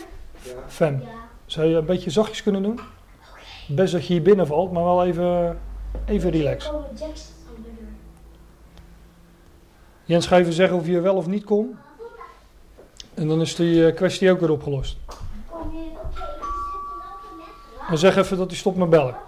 [0.67, 1.09] Fem, Ja.
[1.47, 2.81] zou je een beetje zachtjes kunnen doen?
[3.69, 5.59] Best dat je hier binnen valt, maar wel even,
[6.07, 6.71] even relax.
[10.05, 11.77] Jens, ga even zeggen of je wel of niet komt.
[13.15, 14.97] En dan is die eh, kwestie ook weer opgelost.
[17.91, 19.28] En zeg even dat hij stopt met bellen.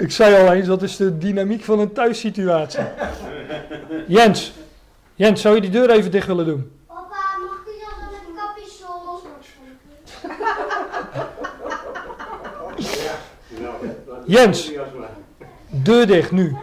[0.00, 2.80] Ik zei al eens, dat is de dynamiek van een thuissituatie.
[4.06, 4.52] Jens,
[5.14, 6.72] Jens, zou je die deur even dicht willen doen?
[6.86, 7.04] Papa,
[7.46, 9.20] mag ik dan een capuchon?
[14.26, 14.70] Jens.
[15.68, 16.56] Deur dicht nu.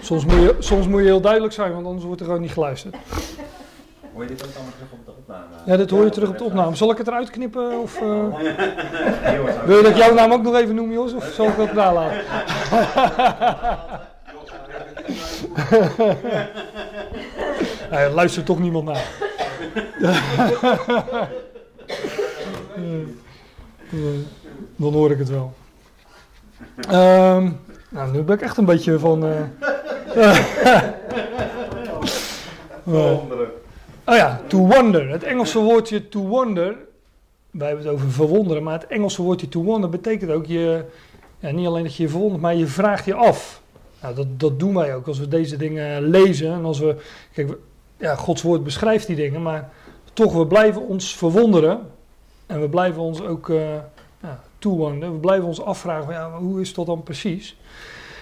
[0.00, 2.52] Soms moet, je, soms moet je heel duidelijk zijn, want anders wordt er gewoon niet
[2.52, 2.96] geluisterd.
[4.14, 5.44] Hoor je dit ook allemaal terug op de opname?
[5.66, 6.76] Ja, dit hoor je terug op de opname.
[6.76, 7.80] Zal ik het eruit knippen?
[7.80, 8.02] Of, eh,
[9.66, 11.12] wil je dat ik jouw naam ook nog even noem, Jos?
[11.12, 12.22] Of zal ik dat nalaten?
[17.90, 19.06] Er luistert toch niemand naar.
[24.76, 25.52] Dan hoor ik het wel.
[26.76, 27.50] Ehm,
[27.88, 29.24] nou, nu ben ik echt een beetje van.
[32.84, 33.62] Andere.
[34.06, 35.10] Oh ja, to wonder.
[35.10, 36.76] Het Engelse woordje to wonder.
[37.50, 40.84] Wij hebben het over verwonderen, maar het Engelse woordje to wonder betekent ook je.
[41.38, 43.62] Ja, niet alleen dat je je verwondert, maar je vraagt je af.
[44.02, 46.52] Nou, dat, dat doen wij ook als we deze dingen lezen.
[46.52, 46.96] En als we.
[47.32, 47.56] Kijk,
[47.98, 49.70] ja, Gods woord beschrijft die dingen, maar
[50.12, 51.80] toch, we blijven ons verwonderen.
[52.46, 53.76] En we blijven ons ook eh
[54.20, 54.40] ja.
[54.98, 57.56] We blijven ons afvragen: van, ja, hoe is dat dan precies?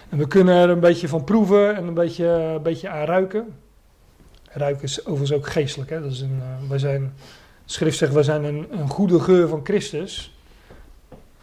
[0.09, 3.55] En we kunnen er een beetje van proeven en een beetje, een beetje aan ruiken.
[4.53, 5.91] Ruiken is overigens ook geestelijk.
[5.91, 6.01] Hè?
[6.03, 7.15] Dat is een, eh, wij zijn,
[7.65, 10.37] schrift zegt, wij zijn een, een goede geur van Christus.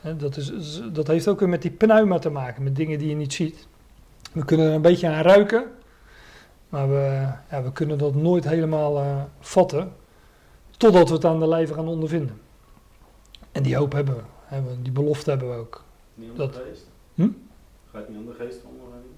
[0.01, 3.09] Hè, dat, is, dat heeft ook weer met die pneuma te maken, met dingen die
[3.09, 3.67] je niet ziet.
[4.31, 5.63] We kunnen er een beetje aan ruiken,
[6.69, 9.91] maar we, ja, we kunnen dat nooit helemaal eh, vatten,
[10.77, 12.41] totdat we het aan de lijve gaan ondervinden.
[13.51, 15.83] En die hoop hebben we, we- die belofte hebben we ook.
[16.15, 16.85] Niet om Dat- de geest.
[17.15, 17.27] Hm?
[17.93, 19.09] Gaat niet om de geest onderwijzen.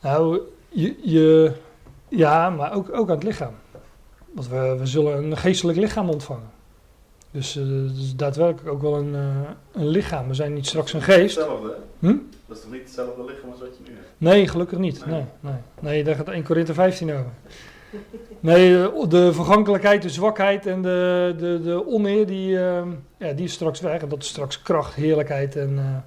[0.00, 1.52] Nou, je, je,
[2.08, 3.54] ja, maar ook, ook aan het lichaam.
[4.32, 6.50] Want we, we zullen een geestelijk lichaam ontvangen.
[7.30, 10.28] Dus dus daadwerkelijk ook wel een, eh, een lichaam.
[10.28, 11.36] We zijn niet straks een geest.
[11.36, 11.76] Hetzelfde?
[11.98, 12.16] Hm?
[12.46, 14.08] Dat is toch niet hetzelfde lichaam als wat je nu hebt?
[14.18, 15.06] Nee, gelukkig niet.
[15.06, 15.54] Nee, nee.
[15.80, 17.30] nee daar gaat 1 Korinthe 15 over.
[18.40, 18.70] Nee,
[19.08, 22.86] de vergankelijkheid, de zwakheid en de, de, de oneer, die, eh,
[23.18, 24.02] ja, die is straks weg.
[24.02, 26.04] En dat is straks kracht, heerlijkheid en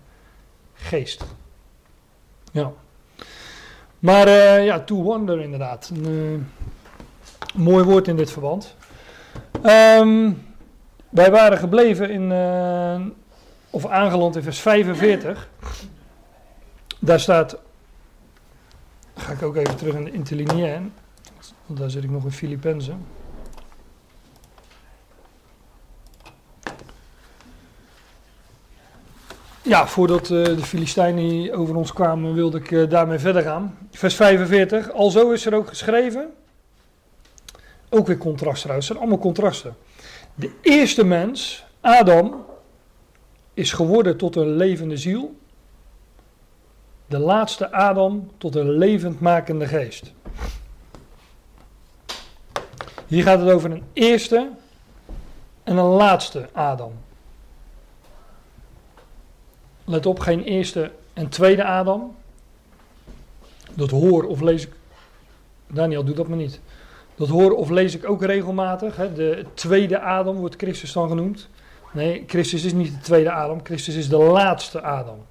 [0.73, 1.23] geest.
[2.51, 2.73] Ja.
[4.01, 5.91] Maar eh, ja, to wonder inderdaad.
[5.93, 8.75] Een eh, mooi woord in dit verband.
[9.61, 10.31] Ehm,
[11.09, 13.01] wij waren gebleven in, eh,
[13.69, 15.49] of aangeland in vers 45.
[16.99, 17.57] Daar staat
[19.15, 20.81] Ga ik ook even terug in de interlineair.
[21.65, 23.05] Want daar zit ik nog in Filippenzen.
[29.63, 33.77] Ja, voordat eh, de Filistijnen over ons kwamen, wilde ik eh, daarmee verder gaan.
[33.91, 34.91] Vers 45.
[34.91, 36.33] Alzo is er ook geschreven.
[37.89, 38.87] Ook weer contrast trouwens.
[38.87, 39.75] Het zijn allemaal contrasten.
[40.35, 42.45] De eerste mens, Adam,
[43.53, 45.39] is geworden tot een levende ziel
[47.11, 50.11] de laatste Adam tot een levendmakende geest.
[53.07, 54.49] Hier gaat het over een eerste
[55.63, 56.93] en een laatste Adam.
[59.91, 62.15] Let op, geen eerste en tweede Adam.
[63.73, 64.73] Dat hoor of lees ik.
[65.67, 66.59] Daniel, doe dat maar niet.
[67.15, 68.95] Dat hoor of lees ik ook regelmatig.
[68.95, 69.13] Hè.
[69.13, 71.49] De tweede Adam wordt Christus dan genoemd.
[71.93, 73.59] Nee, Christus is niet de tweede Adam.
[73.63, 75.25] Christus is de laatste Adam.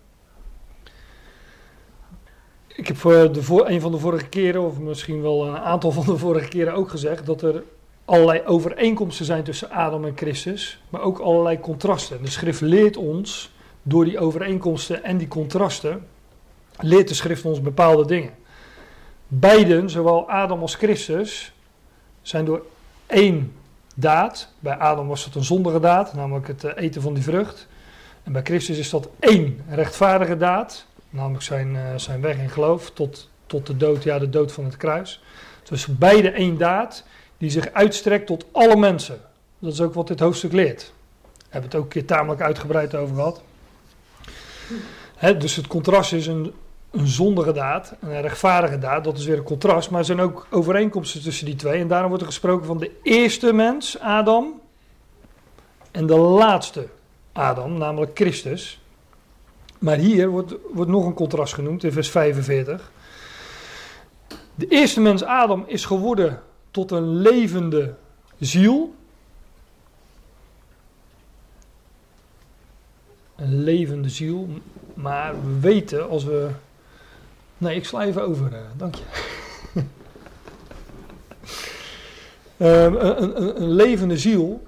[2.67, 6.05] Ik heb voor de een van de vorige keren, of misschien wel een aantal van
[6.05, 7.63] de vorige keren ook gezegd, dat er
[8.05, 12.23] allerlei overeenkomsten zijn tussen Adam en Christus, maar ook allerlei contrasten.
[12.23, 13.53] De schrift leert ons,
[13.83, 16.07] door die overeenkomsten en die contrasten,
[16.79, 18.33] leert de schrift ons bepaalde dingen.
[19.29, 21.53] Beiden, zowel Adam als Christus,
[22.23, 22.63] zijn door
[23.07, 23.53] één
[23.95, 24.53] daad.
[24.59, 27.69] Bij Adam was dat een zondige daad, namelijk het eh, eten van die vrucht.
[28.23, 32.91] En bij Christus is dat één rechtvaardige daad, namelijk zijn, eh, zijn weg in geloof
[32.91, 35.23] tot, tot de dood, ja, de dood van het kruis.
[35.63, 37.05] Dus beide één daad
[37.39, 39.21] die zich uitstrekt tot alle mensen.
[39.59, 40.93] Dat is ook wat dit hoofdstuk leert.
[41.37, 43.43] We hebben het ook een keer tamelijk uitgebreid over gehad.
[45.39, 46.53] Dus het contrast is een,
[46.91, 49.05] een zondige daad en een rechtvaardige daad.
[49.05, 51.81] Dat is weer een contrast, maar er zijn ook overeenkomsten tussen die twee.
[51.81, 54.61] En daarom wordt er gesproken van de eerste mens, Adam,
[55.91, 56.87] en de laatste
[57.33, 58.81] Adam, namelijk Christus.
[59.79, 62.91] Maar hier wordt, wordt nog een contrast genoemd in vers 45.
[64.55, 67.95] De eerste mens Adam is geworden tot een levende
[68.39, 68.95] ziel.
[73.41, 74.49] Een levende ziel.
[74.95, 76.49] Maar we weten als we.
[77.59, 78.53] Nee, ik sla even over.
[78.53, 79.03] eh, dank je.
[82.57, 84.63] Ehm, een, een, een levende ziel.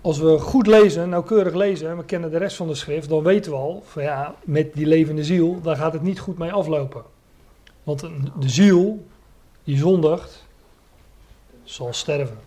[0.00, 3.22] Als we goed lezen, nauwkeurig lezen en we kennen de rest van de schrift, dan
[3.22, 6.52] weten we al van ja, met die levende ziel, daar gaat het niet goed mee
[6.52, 7.02] aflopen.
[7.82, 8.00] Want
[8.40, 9.06] de ziel
[9.64, 10.46] die zondigt,
[11.64, 12.38] zal sterven.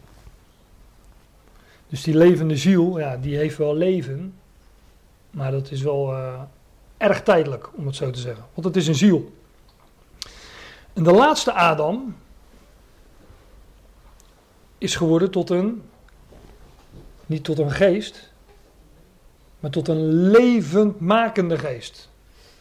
[1.89, 4.33] Dus die levende ziel, ja, die heeft wel leven,
[5.31, 6.41] maar dat is wel eh,
[6.97, 8.45] erg tijdelijk, om het zo te zeggen.
[8.53, 9.31] Want het is een ziel.
[10.93, 12.15] En de laatste Adam
[14.77, 15.83] is geworden tot een,
[17.25, 18.31] niet tot een geest,
[19.59, 22.09] maar tot een levendmakende geest.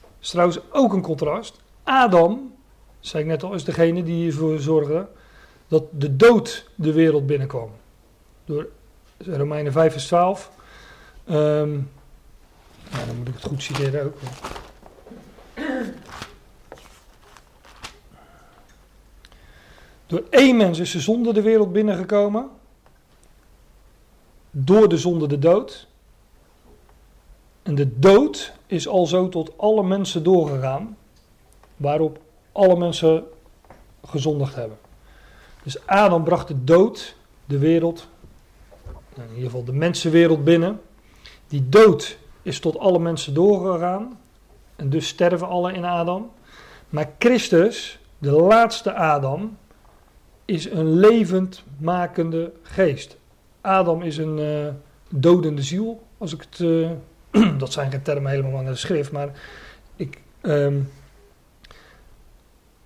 [0.00, 1.60] Dat is trouwens ook een contrast.
[1.82, 2.54] Adam,
[3.00, 5.08] zei ik net al, is degene die ervoor zorgde
[5.68, 7.70] dat de dood de wereld binnenkwam.
[8.44, 8.68] Door
[9.18, 10.50] Romeinen 5 vers 12.
[11.24, 11.78] Ehm
[12.90, 14.14] ja, dan moet ik het goed citeren ook.
[20.06, 22.50] Door één mens is de zonde de wereld binnengekomen.
[24.50, 25.86] Door de zonde de dood.
[27.62, 30.96] En de dood is alzo tot alle mensen doorgegaan.
[31.76, 32.18] Waarop
[32.52, 33.24] alle mensen
[34.04, 34.78] gezondigd hebben.
[35.62, 38.08] Dus Adam bracht de dood de wereld,
[39.14, 40.80] nou, in ieder geval de mensenwereld binnen.
[41.48, 44.18] Die dood is tot alle mensen doorgegaan.
[44.76, 46.30] En dus sterven alle in Adam.
[46.88, 49.56] Maar Christus, de laatste Adam,
[50.44, 53.16] is een levend makende geest.
[53.60, 54.72] Adam is een eh,
[55.08, 56.60] dodende ziel, als ik het.
[56.60, 59.40] eh, dat zijn geen termen helemaal naar de schrift, maar
[59.96, 60.20] ik.
[60.40, 60.80] ehm,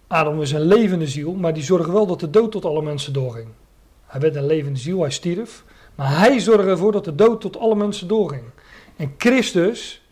[0.07, 3.13] Adam is een levende ziel, maar die zorgde wel dat de dood tot alle mensen
[3.13, 3.49] doorging.
[4.07, 5.65] Hij werd een levende ziel, hij stierf.
[5.95, 8.43] Maar hij zorgde ervoor dat de dood tot alle mensen doorging.
[8.97, 10.03] En Christus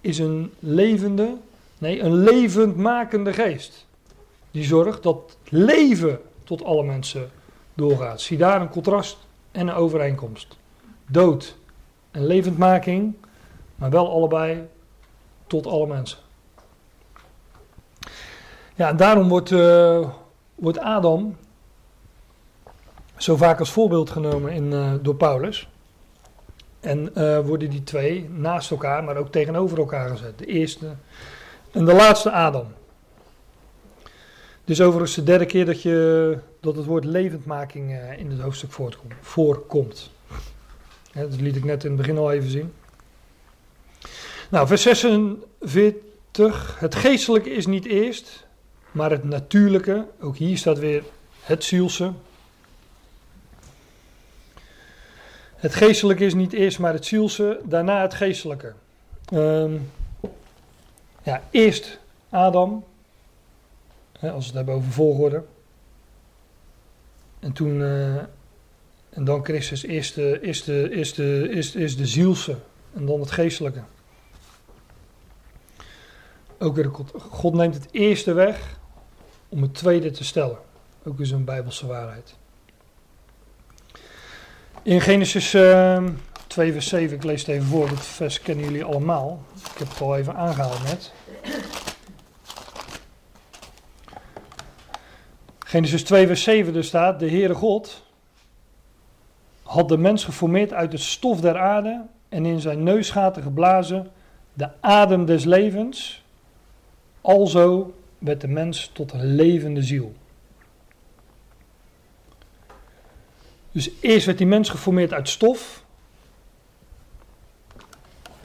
[0.00, 1.36] is een levende,
[1.78, 3.86] nee, een levendmakende geest.
[4.50, 7.30] Die zorgt dat leven tot alle mensen
[7.74, 8.20] doorgaat.
[8.20, 9.18] Zie daar een contrast
[9.50, 10.56] en een overeenkomst.
[11.06, 11.56] Dood
[12.10, 13.14] en levendmaking,
[13.74, 14.68] maar wel allebei
[15.46, 16.18] tot alle mensen.
[18.74, 20.08] Ja, en daarom wordt, eh,
[20.54, 21.36] wordt Adam
[23.16, 25.69] zo vaak als voorbeeld genomen in, eh, door Paulus.
[26.80, 30.38] En eh, worden die twee naast elkaar, maar ook tegenover elkaar gezet.
[30.38, 30.86] De eerste
[31.70, 32.66] en de laatste Adam.
[34.64, 38.72] Is overigens de derde keer dat, je, dat het woord levendmaking eh, in het hoofdstuk
[38.72, 40.10] voortkomt, voorkomt.
[41.12, 42.72] Dat liet ik net in het begin al even zien.
[44.50, 46.76] Nou, vers 46.
[46.78, 48.46] Het geestelijke is niet eerst,
[48.90, 50.06] maar het natuurlijke.
[50.20, 51.02] Ook hier staat weer
[51.40, 52.12] het zielse.
[55.60, 57.60] Het geestelijke is niet eerst, maar het zielse.
[57.64, 58.72] Daarna het geestelijke.
[59.24, 59.78] Ehm,
[61.22, 61.98] ja, eerst
[62.30, 62.84] Adam.
[64.18, 65.44] Hè, als we het hebben over volgorde.
[67.38, 67.82] En toen.
[67.82, 68.16] eh,
[69.10, 69.82] en dan Christus.
[69.82, 72.56] Eerst de, eerst, de, eerst, de, eerst, de zielse.
[72.94, 73.82] En dan het geestelijke.
[76.58, 76.90] Ook weer,
[77.30, 78.78] God, neemt het eerste weg
[79.48, 80.58] om het tweede te stellen.
[81.04, 82.34] Ook weer zo'n bijbelse waarheid.
[84.82, 86.04] In Genesis eh,
[86.46, 89.42] 2 vers 7, ik lees het even voor, dat vers kennen jullie allemaal.
[89.72, 91.12] Ik heb het al even aangehaald net.
[95.58, 98.06] Genesis 2 vers 7 er staat, de Heere God
[99.62, 104.10] had de mens geformeerd uit het stof der aarde en in zijn neusgaten geblazen
[104.52, 106.24] de adem des levens.
[107.20, 110.12] Alzo werd de mens tot een levende ziel.
[113.72, 115.84] Dus eerst werd die mens geformeerd uit stof.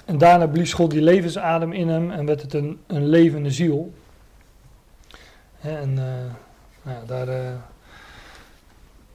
[0.06, 3.94] En daarna blies God die levensadem in hem en werd het een, een levende ziel.
[5.60, 6.32] En eh,
[6.82, 7.54] nou ja, daar, eh,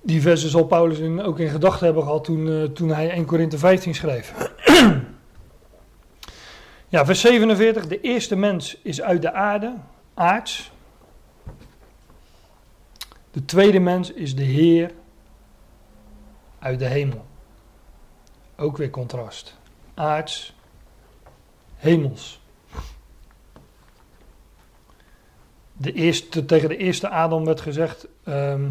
[0.00, 3.24] die versen zal Paulus in, ook in gedachten hebben gehad toen, eh, toen hij 1
[3.24, 4.34] Korinthe 15 schreef.
[6.88, 7.86] ja, vers 47.
[7.86, 9.74] De eerste mens is uit de aarde,
[10.14, 10.72] aards.
[13.30, 14.90] De tweede mens is de Heer
[16.60, 17.26] uit de hemel.
[18.56, 19.56] Ook weer contrast.
[19.94, 20.54] Aards,
[21.76, 22.40] hemels.
[25.72, 28.06] De eerste, tegen de eerste Adam werd gezegd.
[28.24, 28.70] ehm,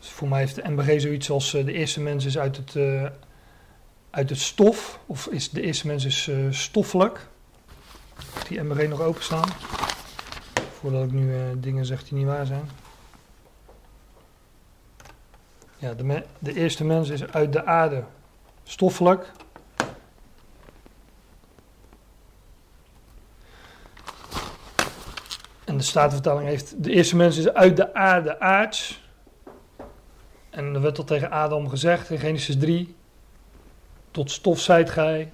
[0.00, 3.06] voor mij heeft de MBG zoiets als eh, de eerste mens is uit het, eh,
[4.10, 5.00] uit het stof.
[5.06, 7.26] Of is de eerste mens is eh, stoffelijk.
[8.48, 9.48] Die MBG nog openstaan?
[10.78, 12.68] Voordat ik nu dingen zeg die niet waar zijn.
[15.78, 18.04] Ja, de, de eerste mens is uit de aarde
[18.62, 19.32] stoffelijk.
[25.64, 29.04] En de Statenvertaling heeft, de eerste mens is uit de aarde aards.
[30.50, 32.94] En er werd al tegen Adam gezegd in Genesis 3,
[34.10, 35.32] tot stof zijt gij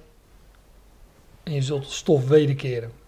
[1.43, 3.02] en je zult stof wederkeren.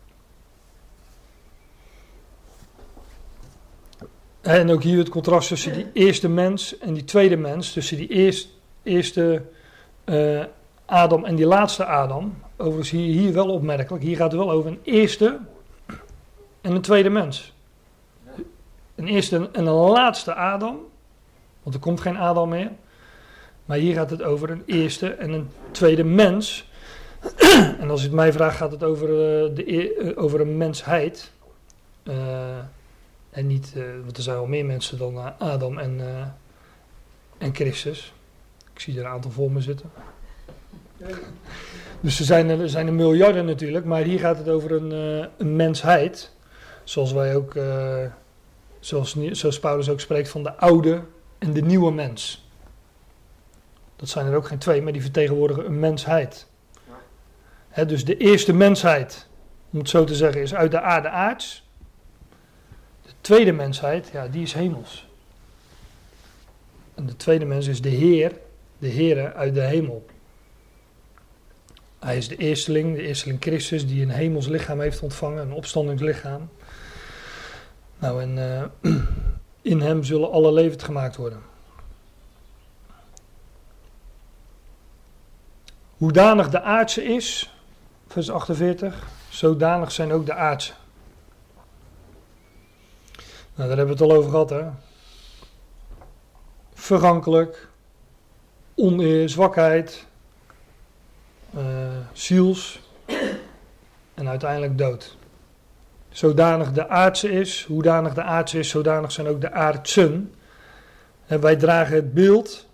[4.46, 7.74] En ook hier het contrast tussen die eerste mens en die tweede mens.
[7.74, 8.50] Tussen die eerst,
[8.84, 9.42] eerste
[10.04, 10.44] eh,
[10.86, 12.38] Adam en die laatste Adam.
[12.58, 14.04] Overigens hier, hier wel opmerkelijk.
[14.04, 15.40] Hier gaat het wel over een eerste
[16.62, 17.54] en een tweede mens.
[18.96, 20.80] Een eerste en een laatste Adam.
[21.64, 22.72] Want er komt geen Adam meer.
[23.66, 26.70] Maar hier gaat het over een eerste en een tweede mens.
[27.80, 30.58] en als u het mij vraagt, gaat het over, eh, de, e- eh, over een
[30.58, 31.32] mensheid.
[33.36, 36.28] En niet, eh, want er zijn wel meer mensen dan eh, Adam en, eh,
[37.38, 38.14] en Christus.
[38.74, 39.92] Ik zie er een aantal voor me zitten.
[42.02, 44.92] Dus er zijn, er zijn er miljarden natuurlijk, maar hier gaat het over een,
[45.38, 46.32] een mensheid.
[46.84, 47.54] Zoals wij ook,
[48.80, 51.02] zoals, zoals Paulus ook spreekt van de oude
[51.38, 52.50] en de nieuwe mens.
[53.96, 56.48] Dat zijn er ook geen twee, maar die vertegenwoordigen een mensheid.
[57.70, 59.28] Hè, dus de eerste mensheid,
[59.72, 61.65] om het zo te zeggen, is uit de aarde aards.
[63.26, 65.08] De tweede mensheid, ja, die is hemels.
[66.96, 68.32] En de tweede mens is de Heer,
[68.78, 70.06] de Heere uit de hemel.
[72.00, 76.50] Hij is de eersteling, de eersteling Christus, die een hemels lichaam heeft ontvangen, een opstandingslichaam.
[78.00, 78.94] Nou, en eh,
[79.72, 81.42] in hem zullen alle levend gemaakt worden.
[85.98, 87.54] Hoedanig de aardse is,
[88.08, 90.74] vers 48, zodanig zijn ook de aardse.
[93.56, 94.64] Nou, daar hebben we het al over gehad, hè.
[96.74, 97.68] Vergankelijk,
[98.76, 100.06] oneer, zwakheid,
[101.54, 101.64] eh,
[102.14, 102.80] ziels
[104.14, 105.18] en uiteindelijk dood.
[106.10, 110.34] Zodanig de aardse is, hoedanig de aardse is, zodanig zijn ook de aardsen.
[111.26, 112.68] En wij dragen het beeld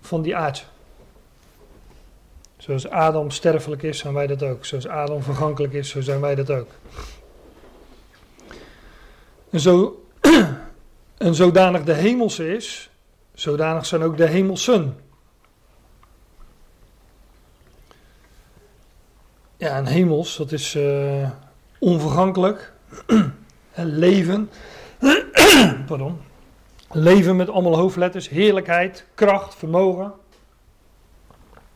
[0.00, 0.64] van die aardse.
[2.56, 4.64] Zoals Adam sterfelijk is, zijn wij dat ook.
[4.64, 6.70] Zoals Adam vergankelijk is, zo zijn wij dat ook.
[9.56, 10.06] En, zo,
[11.26, 12.90] en zodanig de hemelse is,
[13.34, 14.96] zodanig zijn ook de hemelsen.
[19.56, 21.30] Ja, en hemels, dat is eh,
[21.78, 22.72] onvergankelijk.
[23.72, 24.50] En leven.
[25.86, 26.18] Pardon.
[26.90, 28.28] Leven met allemaal hoofdletters.
[28.28, 30.12] Heerlijkheid, kracht, vermogen.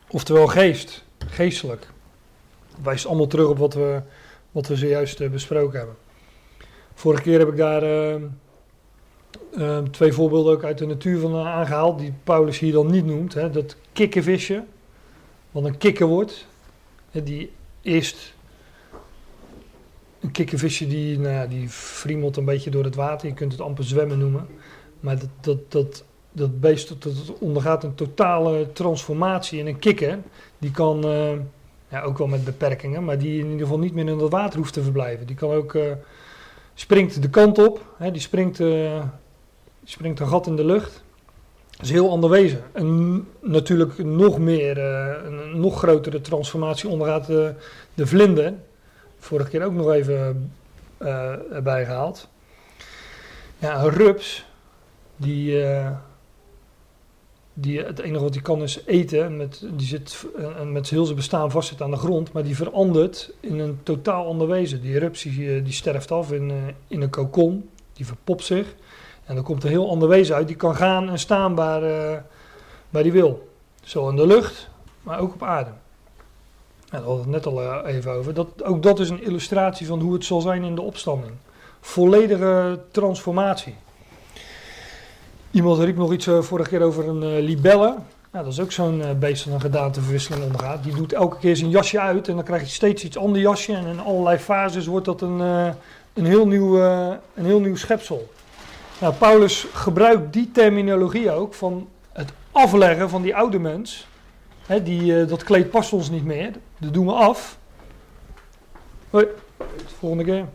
[0.07, 1.87] Oftewel geest, geestelijk.
[2.83, 4.01] Wijst allemaal terug op wat we,
[4.51, 5.95] wat we zojuist eh, besproken hebben.
[7.01, 8.15] Vorige keer heb ik daar eh,
[9.53, 13.05] eh, twee voorbeelden ook uit de natuur van eh, aangehaald, die Paulus hier dan niet
[13.05, 13.33] noemt.
[13.33, 14.63] Hè, dat kikkervisje,
[15.51, 16.47] wat een kikker wordt,
[17.11, 17.51] hè, die
[17.81, 18.33] eerst
[20.19, 23.61] een kikkervisje die, nou, ja, die friemelt een beetje door het water, je kunt het
[23.61, 24.47] amper zwemmen noemen.
[24.99, 30.19] Maar dat, dat, dat, dat beest dat, dat ondergaat een totale transformatie in een kikker.
[30.57, 31.31] Die kan, eh,
[31.89, 34.59] ja, ook wel met beperkingen, maar die in ieder geval niet meer in dat water
[34.59, 35.27] hoeft te verblijven.
[35.27, 35.91] Die kan ook, eh,
[36.73, 39.03] springt de kant op, hè, die springt, eh,
[39.79, 41.03] die springt een gat in de lucht.
[41.69, 42.63] Dat is heel ander wezen.
[42.71, 47.53] En natuurlijk nog meer, eh, een nog grotere transformatie ondergaat de,
[47.93, 48.53] de vlinder.
[49.19, 50.51] Vorige keer ook nog even
[50.97, 52.29] eh, erbij gehaald.
[53.57, 54.45] Ja, rups,
[55.15, 55.91] die, eh,
[57.53, 59.37] die het enige wat hij kan is eten.
[59.37, 62.55] Met, die zit eh, met heel zijn bestaan vast zit aan de grond, maar die
[62.55, 64.81] verandert in een totaal ander wezen.
[64.81, 66.57] Die rups die, eh, die sterft af in, eh,
[66.87, 68.75] in een kokon, die verpopt zich.
[69.31, 70.47] En dan komt een heel ander wezen uit.
[70.47, 72.17] Die kan gaan en staan waar, eh,
[72.89, 73.49] waar die wil.
[73.83, 74.69] Zo in de lucht,
[75.03, 75.71] maar ook op aarde.
[76.89, 78.33] Daar hadden we het net al eh, even over.
[78.33, 81.33] Dat, ook dat is een illustratie van hoe het zal zijn in de opstanding.
[81.79, 83.75] Volledige transformatie.
[85.51, 87.95] Iemand riep nog iets eh, vorige keer over een eh, libelle.
[88.31, 90.83] Nou, dat is ook zo'n eh, beest dat een gedaanteverwisseling ondergaat.
[90.83, 93.73] Die doet elke keer zijn jasje uit en dan krijg je steeds iets ander jasje.
[93.73, 96.79] En in allerlei fases wordt dat een, een, heel, nieuw,
[97.33, 98.31] een heel nieuw schepsel.
[98.99, 104.07] Nou, Paulus gebruikt die terminologie ook van het afleggen van die oude mens.
[104.65, 107.57] Hè, die, dat kleed past ons niet meer, dat doen we af.
[109.09, 109.25] Hoi,
[109.99, 110.45] volgende keer.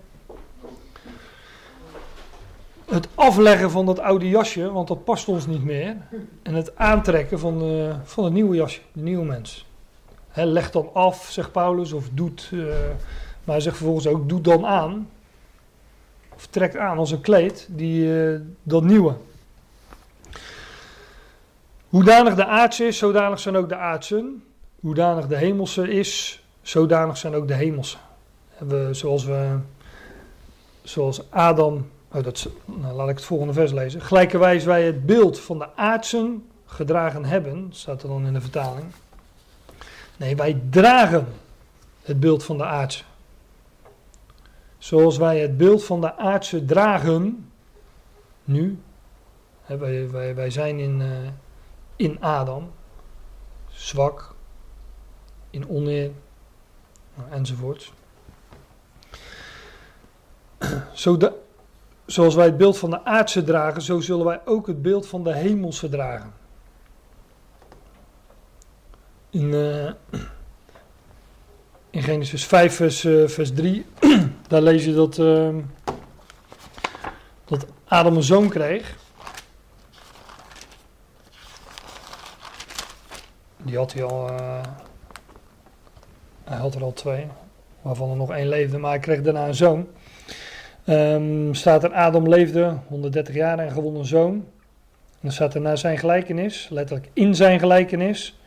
[2.87, 5.97] Het afleggen van dat oude jasje, want dat past ons niet meer.
[6.43, 7.63] En het aantrekken van,
[8.05, 9.67] van het nieuwe jasje, de nieuwe mens.
[10.35, 12.51] Leg dan af, zegt Paulus, of doet.
[12.53, 12.59] eh,
[13.45, 15.11] maar hij zegt vervolgens ook: doe dan aan.
[16.35, 19.15] Of trekt aan als een kleed, die, eh, dat nieuwe.
[21.89, 24.45] Hoedanig de aardse is, zodanig zijn ook de aardsen.
[24.81, 27.97] Hoedanig de hemelse is, zodanig zijn ook de hemelse.
[28.59, 29.59] We, zoals, we,
[30.83, 34.01] zoals Adam, oh dat, nou, laat ik het volgende vers lezen.
[34.01, 38.87] Gelijkerwijs wij het beeld van de aardsen gedragen hebben, staat er dan in de vertaling.
[40.17, 41.27] Nee, wij dragen
[42.03, 43.05] het beeld van de aardse.
[44.79, 47.51] Zoals wij het beeld van de aardse dragen,
[48.45, 48.79] nu,
[49.67, 51.09] wij, wij, wij zijn in, eh,
[51.97, 52.71] in Adam,
[53.69, 54.35] zwak,
[55.51, 56.11] in oneer,
[57.15, 57.93] nou, enzovoort.
[60.93, 61.33] Zoda-
[62.07, 65.25] zoals wij het beeld van de aardse dragen, zo zullen wij ook het beeld van
[65.25, 66.33] de hemelse dragen.
[69.31, 70.21] In, eh,
[71.91, 73.87] in Genesis 5, vers, eh, vers 3,
[74.49, 75.55] daar lees je dat, eh,
[77.45, 78.97] dat Adam een zoon kreeg.
[83.57, 84.29] Die had hij al.
[84.29, 84.61] eh,
[86.45, 87.27] hij had er al twee,
[87.83, 89.87] waarvan er nog één leefde, maar hij kreeg daarna een zoon.
[90.87, 94.33] Ehm, staat er: Adam leefde 130 jaar en gewon een zoon.
[94.33, 98.39] En dan staat er naar zijn gelijkenis, letterlijk in zijn gelijkenis,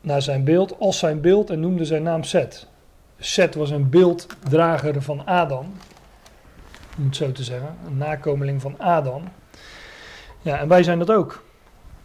[0.00, 2.68] naar zijn beeld, als zijn beeld en noemde zijn naam Seth.
[3.18, 5.72] Seth was een beelddrager van Adam,
[6.98, 9.22] om het zo te zeggen, een nakomeling van Adam.
[10.42, 11.44] Ja, en wij zijn dat ook.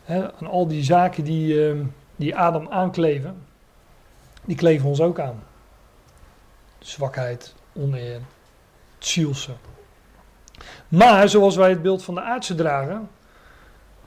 [0.06, 1.84] En al die zaken die, ehm,
[2.16, 3.36] die Adam aankleven,
[4.46, 5.44] die kleven ons ook aan.
[6.80, 8.20] Zwakheid, oneer,
[9.06, 9.52] het zielse.
[10.88, 13.10] Maar zoals wij het beeld van de aardse dragen,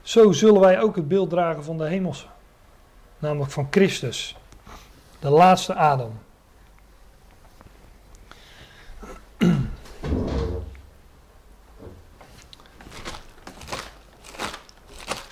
[0.02, 2.26] zo zullen wij ook het beeld dragen van de hemelse.
[3.18, 4.36] Namelijk van Christus,
[5.18, 6.18] de laatste Adam.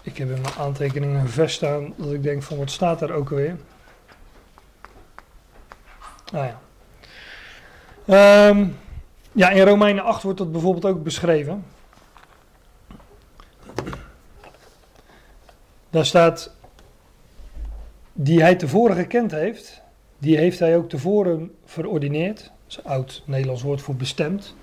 [0.02, 3.10] Ik heb in mijn aantekeningen een vers staan dat ik denk van wat staat daar
[3.10, 3.56] ook alweer?
[6.32, 6.60] Ah ja.
[8.06, 8.68] Ehm,
[9.36, 11.64] ja, in Romeinen 8 wordt dat bijvoorbeeld ook beschreven.
[15.90, 16.54] Daar staat,
[18.12, 19.82] die hij tevoren gekend heeft,
[20.18, 22.38] die heeft hij ook tevoren verordineerd.
[22.38, 24.54] Dat is een oud Nederlands woord voor bestemd.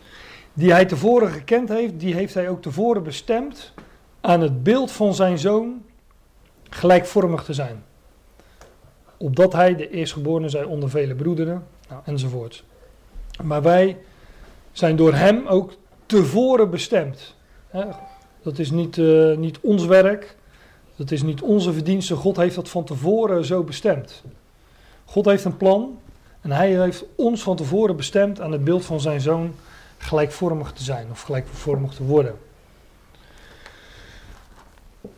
[0.54, 3.74] Die hij tevoren gekend heeft, die heeft hij ook tevoren bestemd
[4.22, 5.86] aan het beeld van zijn zoon
[6.70, 7.84] gelijkvormig te zijn.
[9.18, 12.64] Opdat hij de eerstgeborene zij onder vele broederen, nou, enzovoort.
[13.44, 13.98] Maar wij
[14.74, 15.74] zijn door hem ook
[16.06, 17.36] tevoren bestemd.
[18.42, 20.36] Dat is niet, eh, niet ons werk,
[20.96, 22.16] dat is niet onze verdienste.
[22.16, 24.24] God heeft dat van tevoren zo bestemd.
[25.06, 26.00] God heeft een plan
[26.42, 29.56] en hij heeft ons van tevoren bestemd aan het beeld van zijn zoon
[29.98, 32.36] gelijkvormig te zijn of gelijkvormig te worden.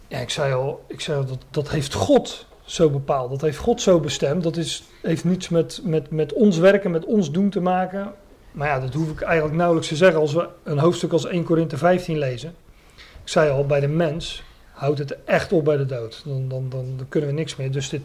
[0.08, 3.30] Ja, ik zei al, ik zei dat, dat heeft God zo bepaald.
[3.30, 4.44] Dat heeft God zo bestemd.
[4.44, 8.14] Dat is, heeft niets met, met, met ons werken, met ons doen te maken.
[8.56, 11.44] Maar ja, dat hoef ik eigenlijk nauwelijks te zeggen als we een hoofdstuk als 1
[11.44, 12.56] Korinthe 15 lezen.
[12.96, 16.22] Ik zei al, bij de mens houdt het echt op bij de dood.
[16.26, 17.72] Dan, dan, dan, dan kunnen we niks meer.
[17.72, 18.02] Dus dit,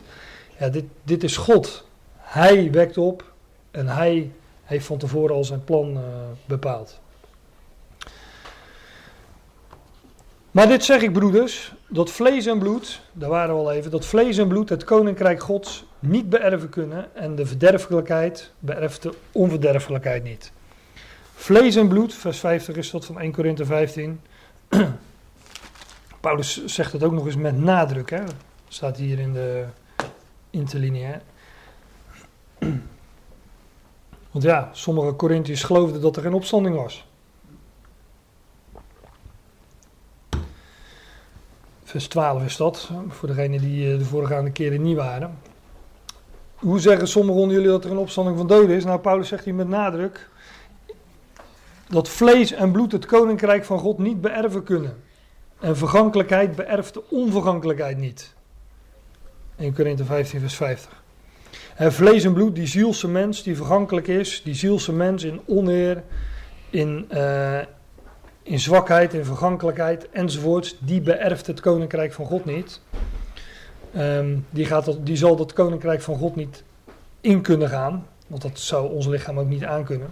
[0.59, 1.87] ja, dit, dit is God.
[2.17, 3.25] Hij wekt op
[3.71, 4.33] en hij
[4.63, 6.03] heeft van tevoren al zijn plan uh,
[6.45, 7.01] bepaald.
[10.51, 14.07] Maar dit zeg ik, broeders, dat vlees en bloed, daar waren we al even, dat
[14.07, 20.23] vlees en bloed het koninkrijk Gods niet beërven kunnen en de verderfelijkheid beërft de onverderfelijkheid
[20.23, 20.53] niet.
[21.35, 24.21] Vlees en bloed, vers 50 is dat van 1 Korinthe 15.
[26.21, 28.23] Paulus zegt het ook nog eens met nadruk, hè?
[28.69, 29.65] staat hier in de
[30.51, 31.21] interlineair.
[34.31, 37.05] Want ja, sommige Corinthiërs geloofden dat er geen opstanding was.
[41.91, 45.39] Vers 12 is dat, voor degenen die de voorgaande keren niet waren.
[46.55, 48.85] Hoe zeggen sommigen onder jullie dat er een opstanding van doden is?
[48.85, 50.29] Nou, Paulus zegt hier met nadruk
[51.89, 54.97] dat vlees en bloed het koninkrijk van God niet beërven kunnen.
[55.61, 58.35] En vergankelijkheid beërft de onvergankelijkheid niet.
[59.57, 61.03] 1 Korinthe 15 vers 50.
[61.75, 66.03] En vlees en bloed, die zielse mens die vergankelijk is, die zielse mens in oneer,
[66.71, 67.59] in, uh,
[68.43, 72.81] in zwakheid, in vergankelijkheid enzovoorts, die beërft het koninkrijk van God niet.
[73.97, 76.63] Um, die, gaat dat, die zal dat koninkrijk van God niet
[77.21, 80.09] in kunnen gaan, want dat zou ons lichaam ook niet aankunnen.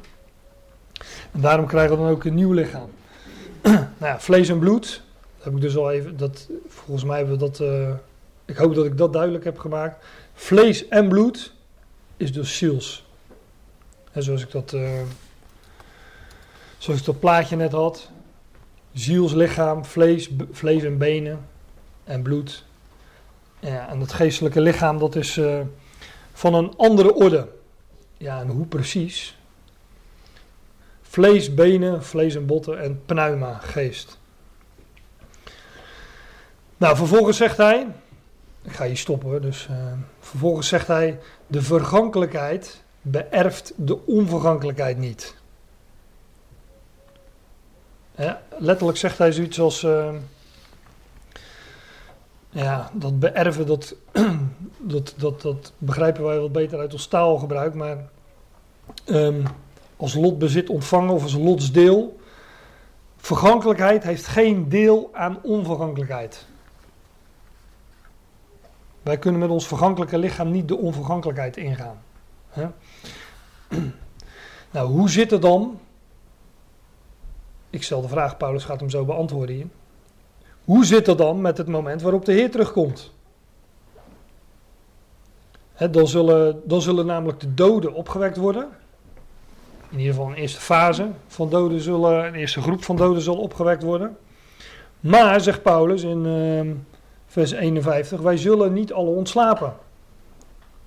[1.32, 2.90] En daarom krijgen we dan ook een nieuw lichaam.
[3.62, 5.02] nou ja, vlees en bloed,
[5.36, 7.90] dat heb ik dus al even, dat, volgens mij hebben we dat, uh,
[8.44, 10.04] ik hoop dat ik dat duidelijk heb gemaakt.
[10.34, 11.52] Vlees en bloed
[12.16, 13.06] is dus ziels.
[14.12, 14.90] En zoals ik dat, uh,
[16.78, 18.10] zoals ik dat plaatje net had.
[18.98, 21.46] Zielslichaam, vlees, vlees en benen
[22.04, 22.64] en bloed.
[23.60, 25.60] Ja, en het geestelijke lichaam dat is uh,
[26.32, 27.48] van een andere orde.
[28.16, 29.38] Ja, en hoe precies?
[31.02, 34.18] Vlees, benen, vlees en botten en pneuma, geest.
[36.76, 37.86] Nou, vervolgens zegt hij,
[38.62, 39.76] ik ga hier stoppen, dus uh,
[40.20, 45.37] vervolgens zegt hij, de vergankelijkheid beërft de onvergankelijkheid niet.
[48.18, 50.14] Ja, letterlijk zegt hij zoiets als, uh,
[52.50, 53.94] ja, dat beërven, dat,
[54.94, 58.08] dat, dat, dat begrijpen wij wat beter uit ons taalgebruik, maar
[59.06, 59.42] um,
[59.96, 62.20] als lotbezit ontvangen of als lotsdeel,
[63.16, 66.46] vergankelijkheid heeft geen deel aan onvergankelijkheid.
[69.02, 71.98] Wij kunnen met ons vergankelijke lichaam niet de onvergankelijkheid ingaan.
[74.70, 75.80] Nou, hoe zit het dan?
[77.70, 79.66] Ik stel de vraag, Paulus gaat hem zo beantwoorden hier.
[80.64, 83.12] Hoe zit het dan met het moment waarop de Heer terugkomt?
[85.90, 88.68] Dan, zullen, dan zullen namelijk de doden opgewekt worden.
[89.90, 93.36] In ieder geval een eerste fase van doden zullen, een eerste groep van doden zal
[93.36, 94.16] opgewekt worden.
[95.00, 96.74] Maar, zegt Paulus in ehm,
[97.26, 99.74] vers 51, wij zullen niet alle ontslapen.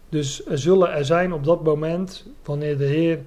[0.10, 3.20] Dus er zullen er zijn op dat moment, wanneer de Heer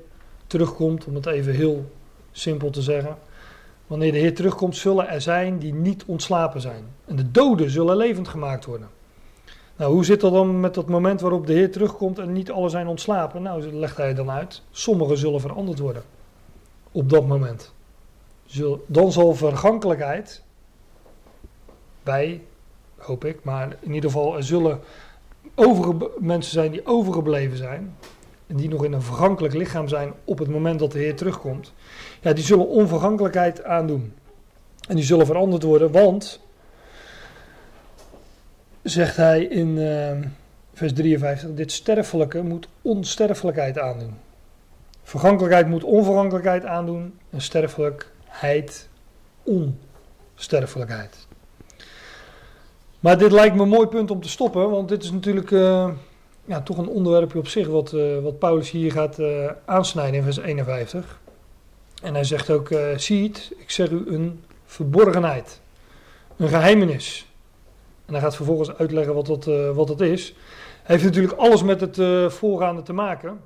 [0.47, 1.90] terugkomt, om het even heel
[2.32, 3.16] simpel te zeggen.
[3.86, 6.85] Wanneer de Heer terugkomt, zullen er zijn die niet ontslapen zijn.
[7.05, 8.89] En de doden zullen levend gemaakt worden.
[9.77, 12.69] Nou, hoe zit dat dan met dat moment waarop de Heer terugkomt en niet alle
[12.69, 13.43] zijn ontslapen?
[13.43, 14.62] Nou, legt hij dan uit.
[14.70, 16.02] Sommigen zullen veranderd worden.
[16.93, 17.73] Op dat moment.
[18.86, 20.43] Dan zal vergankelijkheid
[22.02, 22.43] bij,
[22.97, 24.81] hoop ik, maar in ieder geval er zullen
[25.55, 27.97] overge- mensen zijn die overgebleven zijn.
[28.47, 31.73] En die nog in een vergankelijk lichaam zijn op het moment dat de Heer terugkomt.
[32.33, 34.15] Die zullen onvergankelijkheid aandoen.
[34.89, 36.41] En die zullen veranderd worden, want
[38.83, 40.29] zegt hij in eh,
[40.75, 44.15] vers 53, dit sterfelijke moet onsterfelijkheid aandoen.
[45.03, 48.89] Vergankelijkheid moet onvergankelijkheid aandoen en sterfelijkheid
[49.43, 51.27] onsterfelijkheid.
[53.01, 55.91] Maar dit lijkt me een mooi punt om te stoppen, want dit is natuurlijk eh,
[56.45, 60.23] ja, toch een onderwerpje op zich wat, eh, wat Paulus hier gaat eh, aansnijden in
[60.23, 61.21] vers 51.
[62.05, 65.60] En hij zegt ook, eh zie het, ik zeg u een verborgenheid,
[66.36, 67.32] een geheimenis.
[68.06, 70.35] En hij gaat vervolgens uitleggen wat dat, eh, wat dat is.
[70.82, 73.40] Hij heeft natuurlijk alles met het eh, voorgaande te maken.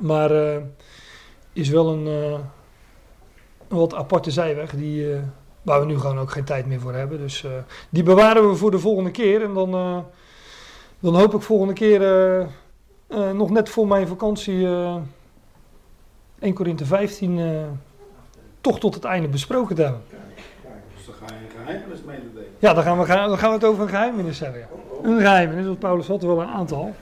[0.00, 0.62] Maar eh,
[1.52, 2.38] is wel een, eh,
[3.68, 5.20] een wat aparte zijweg die, eh,
[5.62, 7.18] waar we nu gewoon ook geen tijd meer voor hebben.
[7.18, 7.50] Dus eh,
[7.90, 9.42] die bewaren we voor de volgende keer.
[9.42, 9.98] En dan, eh,
[11.00, 12.40] dan hoop ik volgende keer eh,
[13.06, 14.96] eh, nog net voor mijn vakantie eh
[16.38, 17.46] 1 Korinthe 15 eh,
[18.60, 20.02] toch tot het einde besproken te hebben.
[20.96, 22.44] Dus dan ga je een geheimenis mededelen.
[22.58, 24.60] Ja, dan gaan we, dan gaan we het over een geheimenis hebben.
[24.60, 25.08] Ja.
[25.08, 26.94] Een geheimenis, want Paulus had er wel een aantal.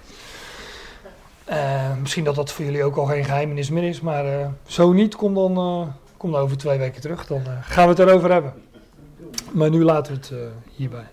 [1.44, 4.92] Eh, misschien dat dat voor jullie ook al geen geheimenis meer is, maar eh, zo
[4.92, 7.26] niet, kom dan, kom dan over twee weken terug.
[7.26, 8.54] Dan gaan we het erover hebben.
[9.52, 10.32] Maar nu laten we het
[10.76, 11.06] hierbij.